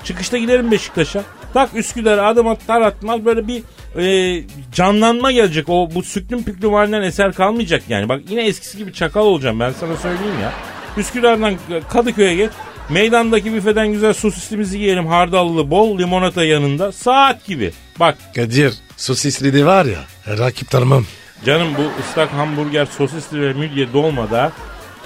Çıkışta 0.04 0.38
gidelim 0.38 0.70
Beşiktaş'a. 0.70 1.22
Tak 1.54 1.70
Üsküdar'a 1.74 2.26
adım 2.26 2.48
atar 2.48 2.80
atmaz 2.80 3.24
böyle 3.24 3.48
bir 3.48 3.62
e, 4.00 4.44
canlanma 4.72 5.32
gelecek. 5.32 5.68
O 5.68 5.88
bu 5.94 6.02
süklüm 6.02 6.44
püklüm 6.44 6.72
halinden 6.72 7.02
eser 7.02 7.32
kalmayacak 7.32 7.82
yani. 7.88 8.08
Bak 8.08 8.20
yine 8.28 8.46
eskisi 8.46 8.78
gibi 8.78 8.92
çakal 8.92 9.20
olacağım 9.20 9.60
ben 9.60 9.72
sana 9.80 9.96
söyleyeyim 9.96 10.40
ya. 10.42 10.52
Üsküdar'dan 10.96 11.54
Kadıköy'e 11.88 12.34
geç. 12.34 12.50
Meydandaki 12.88 13.54
büfeden 13.54 13.92
güzel 13.92 14.12
sosislimizi 14.12 14.78
yiyelim 14.78 15.06
hardallı 15.06 15.70
bol 15.70 15.98
limonata 15.98 16.44
yanında. 16.44 16.92
Saat 16.92 17.44
gibi. 17.46 17.72
Bak 18.00 18.18
Kadir 18.36 18.74
sosisli 18.96 19.54
de 19.54 19.66
var 19.66 19.84
ya 19.84 19.98
rakip 20.38 20.70
tanımam. 20.70 21.04
canım 21.46 21.68
bu 21.78 21.82
ıslak 22.02 22.32
hamburger 22.32 22.86
sosisli 22.86 23.40
ve 23.40 23.52
midye 23.52 23.92
dolmada 23.92 24.52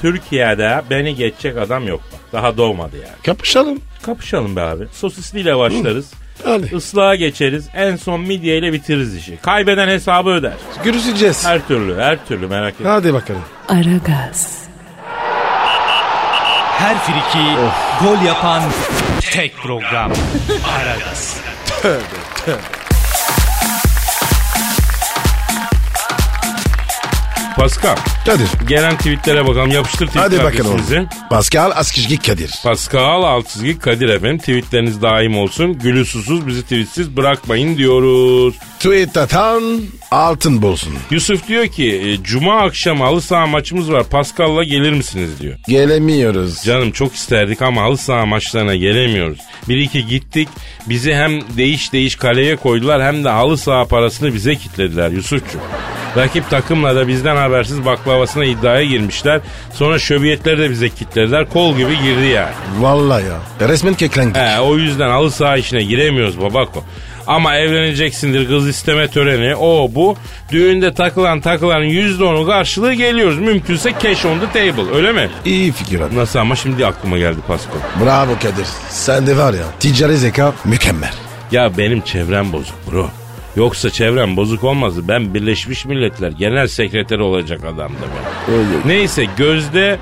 Türkiye'de 0.01 0.83
beni 0.91 1.14
geçecek 1.14 1.57
adam 1.59 1.87
yok 1.88 2.01
bak. 2.12 2.21
Daha 2.33 2.57
doğmadı 2.57 2.97
yani. 2.97 3.23
Kapışalım. 3.27 3.81
Kapışalım 4.03 4.57
be 4.57 4.61
abi. 4.61 4.85
Sosisliyle 4.93 5.59
başlarız. 5.59 6.11
Hadi. 6.45 6.77
Islağa 6.77 7.14
geçeriz. 7.14 7.69
En 7.75 7.97
son 7.97 8.21
midyeyle 8.21 8.73
bitiririz 8.73 9.17
işi. 9.17 9.37
Kaybeden 9.43 9.88
hesabı 9.88 10.31
öder. 10.31 10.53
Görüşeceğiz. 10.85 11.47
Her 11.47 11.67
türlü, 11.69 11.97
her 12.01 12.27
türlü 12.27 12.47
merak 12.47 12.75
etme. 12.75 12.88
Hadi 12.88 13.14
bakalım. 13.14 13.43
Aragaz, 13.69 14.62
Her 16.79 16.97
friki 16.99 17.57
gol 18.01 18.23
yapan 18.27 18.62
tek 19.21 19.57
program. 19.57 20.12
Aragaz. 20.64 21.41
Pascal, 27.59 27.97
Kadir. 28.27 28.49
gelen 28.68 28.97
tweetlere 28.99 29.47
bakalım. 29.47 29.71
Yapıştır 29.71 30.07
tweet 30.07 30.25
Hadi 30.25 30.38
bakalım. 30.44 30.73
adresinizi. 30.75 31.07
Pascal 31.31 31.71
Askizgi 31.75 32.18
Kadir. 32.18 32.51
Pascal 32.64 33.23
Altçizgi 33.23 33.79
Kadir 33.79 34.09
efendim. 34.09 34.38
Tweetleriniz 34.38 35.03
daim 35.03 35.38
olsun. 35.38 35.79
Gülü 35.79 36.05
susuz 36.05 36.47
bizi 36.47 36.62
tweetsiz 36.62 37.16
bırakmayın 37.16 37.79
diyoruz. 37.79 38.55
Tweet 38.81 39.16
atan 39.16 39.81
altın 40.11 40.62
bulsun. 40.62 40.94
Yusuf 41.11 41.49
diyor 41.49 41.66
ki 41.66 41.94
e, 42.05 42.23
Cuma 42.25 42.61
akşamı 42.61 43.05
halı 43.05 43.21
saha 43.23 43.47
maçımız 43.47 43.92
var. 43.92 44.05
Pascal'la 44.05 44.64
gelir 44.64 44.92
misiniz 44.92 45.31
diyor. 45.40 45.59
Gelemiyoruz. 45.68 46.62
Canım 46.64 46.90
çok 46.92 47.14
isterdik 47.14 47.62
ama 47.62 47.83
halı 47.83 47.97
saha 47.97 48.27
maçlarına 48.27 48.75
gelemiyoruz. 48.77 49.38
Bir 49.68 49.77
iki 49.77 50.07
gittik 50.07 50.49
bizi 50.87 51.14
hem 51.14 51.40
değiş 51.57 51.92
değiş 51.92 52.16
kaleye 52.16 52.57
koydular 52.57 53.03
hem 53.03 53.25
de 53.25 53.29
halı 53.29 53.59
saha 53.59 53.85
parasını 53.85 54.35
bize 54.35 54.55
kitlediler 54.57 55.11
Yusuf'cum. 55.11 55.61
Rakip 56.16 56.51
takımla 56.51 56.97
da 56.97 57.09
bizden 57.09 57.37
habersiz 57.48 57.84
baklavasına 57.84 58.44
iddiaya 58.44 58.84
girmişler. 58.84 59.40
Sonra 59.74 59.98
şöbiyetleri 59.98 60.58
de 60.58 60.70
bize 60.70 60.88
kitlediler. 60.88 61.48
Kol 61.48 61.76
gibi 61.76 61.98
girdi 62.02 62.26
yani. 62.26 62.52
Vallahi 62.80 63.24
ya. 63.24 63.68
Resmen 63.68 63.94
keklendik. 63.94 64.37
He, 64.37 64.61
o 64.61 64.76
yüzden 64.76 65.08
halı 65.11 65.30
saha 65.30 65.56
işine 65.56 65.82
giremiyoruz 65.82 66.40
babako. 66.40 66.84
Ama 67.26 67.56
evleneceksindir 67.56 68.48
kız 68.48 68.68
isteme 68.68 69.08
töreni 69.08 69.56
o 69.56 69.88
bu. 69.94 70.16
Düğünde 70.52 70.94
takılan 70.94 71.40
takılan 71.40 71.82
yüzde 71.82 72.24
onu 72.24 72.46
karşılığı 72.46 72.94
geliyoruz. 72.94 73.38
Mümkünse 73.38 73.92
cash 74.02 74.24
on 74.24 74.38
the 74.38 74.46
table 74.46 74.96
öyle 74.96 75.12
mi? 75.12 75.30
İyi 75.44 75.72
fikir 75.72 76.00
abi. 76.00 76.16
Nasıl 76.16 76.38
ama 76.38 76.56
şimdi 76.56 76.87
aklıma 76.87 77.18
geldi 77.18 77.38
Pasko. 77.48 77.72
Bravo 78.04 78.34
Kadir. 78.34 78.66
Sen 78.90 79.26
de 79.26 79.37
var 79.37 79.54
ya 79.54 79.64
ticari 79.80 80.16
zeka 80.16 80.52
mükemmel. 80.64 81.12
Ya 81.52 81.78
benim 81.78 82.00
çevrem 82.00 82.52
bozuk 82.52 82.76
bro. 82.92 83.11
Yoksa 83.56 83.90
çevrem 83.90 84.37
bozuk 84.37 84.64
olmazdı. 84.64 85.00
Ben 85.08 85.34
Birleşmiş 85.34 85.84
Milletler 85.84 86.32
Genel 86.32 86.66
Sekreteri 86.66 87.22
olacak 87.22 87.61
adamdım 87.64 87.96
ben. 88.48 88.88
Neyse 88.88 89.26
gözde 89.37 89.98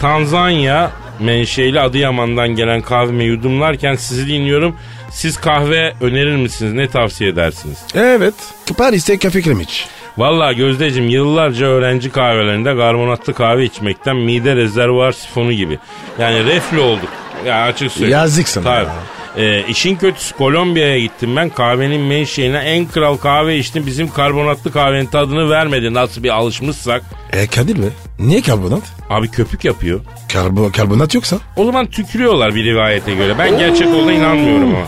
Tanzanya 0.00 0.90
menşeli 1.20 1.80
Adıyaman'dan 1.80 2.48
gelen 2.48 2.80
kahvemi 2.82 3.24
yudumlarken 3.24 3.94
sizi 3.94 4.26
dinliyorum. 4.28 4.76
Siz 5.10 5.36
kahve 5.36 5.94
önerir 6.00 6.36
misiniz? 6.36 6.72
Ne 6.72 6.88
tavsiye 6.88 7.30
edersiniz? 7.30 7.78
Evet. 7.94 8.34
Paris'te 8.78 9.18
kafe 9.18 9.42
kremiç. 9.42 9.86
Vallahi 10.18 10.56
Gözdeciğim 10.56 11.08
yıllarca 11.08 11.66
öğrenci 11.66 12.10
kahvelerinde 12.10 12.76
karbonatlı 12.76 13.34
kahve 13.34 13.64
içmekten 13.64 14.16
mide 14.16 14.56
rezervuar 14.56 15.12
sifonu 15.12 15.52
gibi. 15.52 15.78
Yani 16.18 16.44
reflü 16.44 16.78
olduk. 16.78 17.08
Ya 17.46 17.62
açık 17.62 17.92
söyleyeyim. 17.92 18.12
Yazık 18.12 18.48
sana 18.48 18.64
Tabii. 18.64 18.86
ya. 18.86 18.94
Ee, 19.36 19.64
işin 19.68 19.96
kötüsü 19.96 20.36
Kolombiya'ya 20.36 21.00
gittim 21.00 21.36
ben. 21.36 21.48
Kahvenin 21.50 22.00
menşeine 22.00 22.56
en 22.58 22.86
kral 22.86 23.16
kahve 23.16 23.58
içtim. 23.58 23.86
Bizim 23.86 24.10
karbonatlı 24.10 24.72
kahvenin 24.72 25.06
tadını 25.06 25.50
vermedi. 25.50 25.94
Nasıl 25.94 26.22
bir 26.22 26.30
alışmışsak. 26.30 27.02
E 27.32 27.46
Kadir 27.46 27.76
mi? 27.76 27.86
Niye 28.20 28.42
karbonat? 28.42 28.82
Abi 29.10 29.30
köpük 29.30 29.64
yapıyor. 29.64 30.00
Karbo, 30.32 30.72
karbonat 30.72 31.14
yoksa? 31.14 31.36
O 31.56 31.64
zaman 31.64 31.86
tükürüyorlar 31.86 32.54
bir 32.54 32.64
rivayete 32.64 33.14
göre. 33.14 33.38
Ben 33.38 33.58
gerçek 33.58 33.88
olduğuna 33.88 34.12
inanmıyorum 34.12 34.74
ama. 34.74 34.86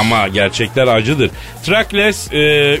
Ama 0.00 0.28
gerçekler 0.28 0.86
acıdır. 0.86 1.30
Trakles 1.62 2.28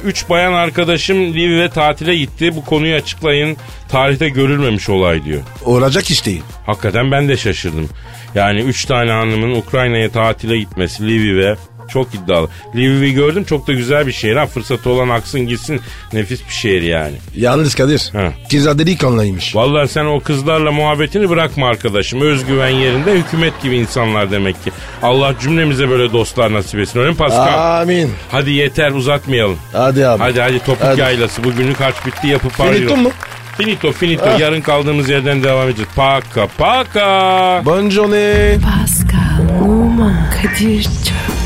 3 0.04 0.28
bayan 0.28 0.52
arkadaşım 0.52 1.34
Lviv'e 1.34 1.68
tatile 1.70 2.16
gitti. 2.16 2.56
Bu 2.56 2.64
konuyu 2.64 2.94
açıklayın. 2.94 3.56
Tarihte 3.88 4.28
görülmemiş 4.28 4.88
olay 4.88 5.24
diyor. 5.24 5.40
Olacak 5.64 6.10
iş 6.10 6.26
değil. 6.26 6.42
Hakikaten 6.66 7.10
ben 7.10 7.28
de 7.28 7.36
şaşırdım. 7.36 7.88
Yani 8.34 8.60
3 8.60 8.84
tane 8.84 9.10
hanımın 9.10 9.54
Ukrayna'ya 9.54 10.10
tatile 10.10 10.58
gitmesi 10.58 11.06
Lviv'e 11.08 11.56
çok 11.92 12.14
iddialı. 12.14 12.48
Lviv'i 12.74 13.12
gördüm 13.14 13.44
çok 13.44 13.66
da 13.66 13.72
güzel 13.72 14.06
bir 14.06 14.12
şehir. 14.12 14.36
Ha, 14.36 14.46
fırsatı 14.46 14.90
olan 14.90 15.08
aksın 15.08 15.40
gitsin. 15.40 15.80
Nefis 16.12 16.40
bir 16.48 16.52
şehir 16.54 16.82
yani. 16.82 17.14
Yalnız 17.36 17.74
Kadir. 17.74 18.10
Ha. 18.12 18.32
Kızlar 18.50 18.78
delikanlıymış. 18.78 19.56
Vallahi 19.56 19.88
sen 19.88 20.04
o 20.04 20.20
kızlarla 20.20 20.72
muhabbetini 20.72 21.28
bırakma 21.30 21.68
arkadaşım. 21.68 22.20
Özgüven 22.20 22.68
yerinde 22.70 23.12
hükümet 23.12 23.62
gibi 23.62 23.76
insanlar 23.76 24.30
demek 24.30 24.64
ki. 24.64 24.70
Allah 25.02 25.34
cümlemize 25.40 25.88
böyle 25.90 26.12
dostlar 26.12 26.52
nasip 26.52 26.80
etsin. 26.80 27.00
Öyle 27.00 27.10
mi 27.10 27.16
Pascal? 27.16 27.80
Amin. 27.82 28.10
Hadi 28.30 28.50
yeter 28.50 28.90
uzatmayalım. 28.92 29.56
Hadi 29.72 30.06
abi. 30.06 30.22
Hadi 30.22 30.40
hadi 30.40 30.58
topuk 30.58 30.82
Hadi. 30.84 31.00
yaylası. 31.00 31.44
Bugünlük 31.44 31.80
harç 31.80 31.94
bitti 32.06 32.26
yapıp 32.26 32.52
Finito 32.52 32.70
varıyor. 32.72 32.96
mu? 32.96 33.10
Finito 33.58 33.92
finito. 33.92 34.24
Ah. 34.34 34.38
Yarın 34.40 34.60
kaldığımız 34.60 35.08
yerden 35.08 35.42
devam 35.42 35.68
edeceğiz. 35.68 35.90
Paka 35.96 36.46
paka. 36.58 37.62
Bonjourne. 37.64 38.56
Pascal, 38.64 39.60
Oman, 39.64 40.30
Kadir 40.42 40.82
çok 40.82 41.39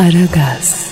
Aragaz. 0.00 0.89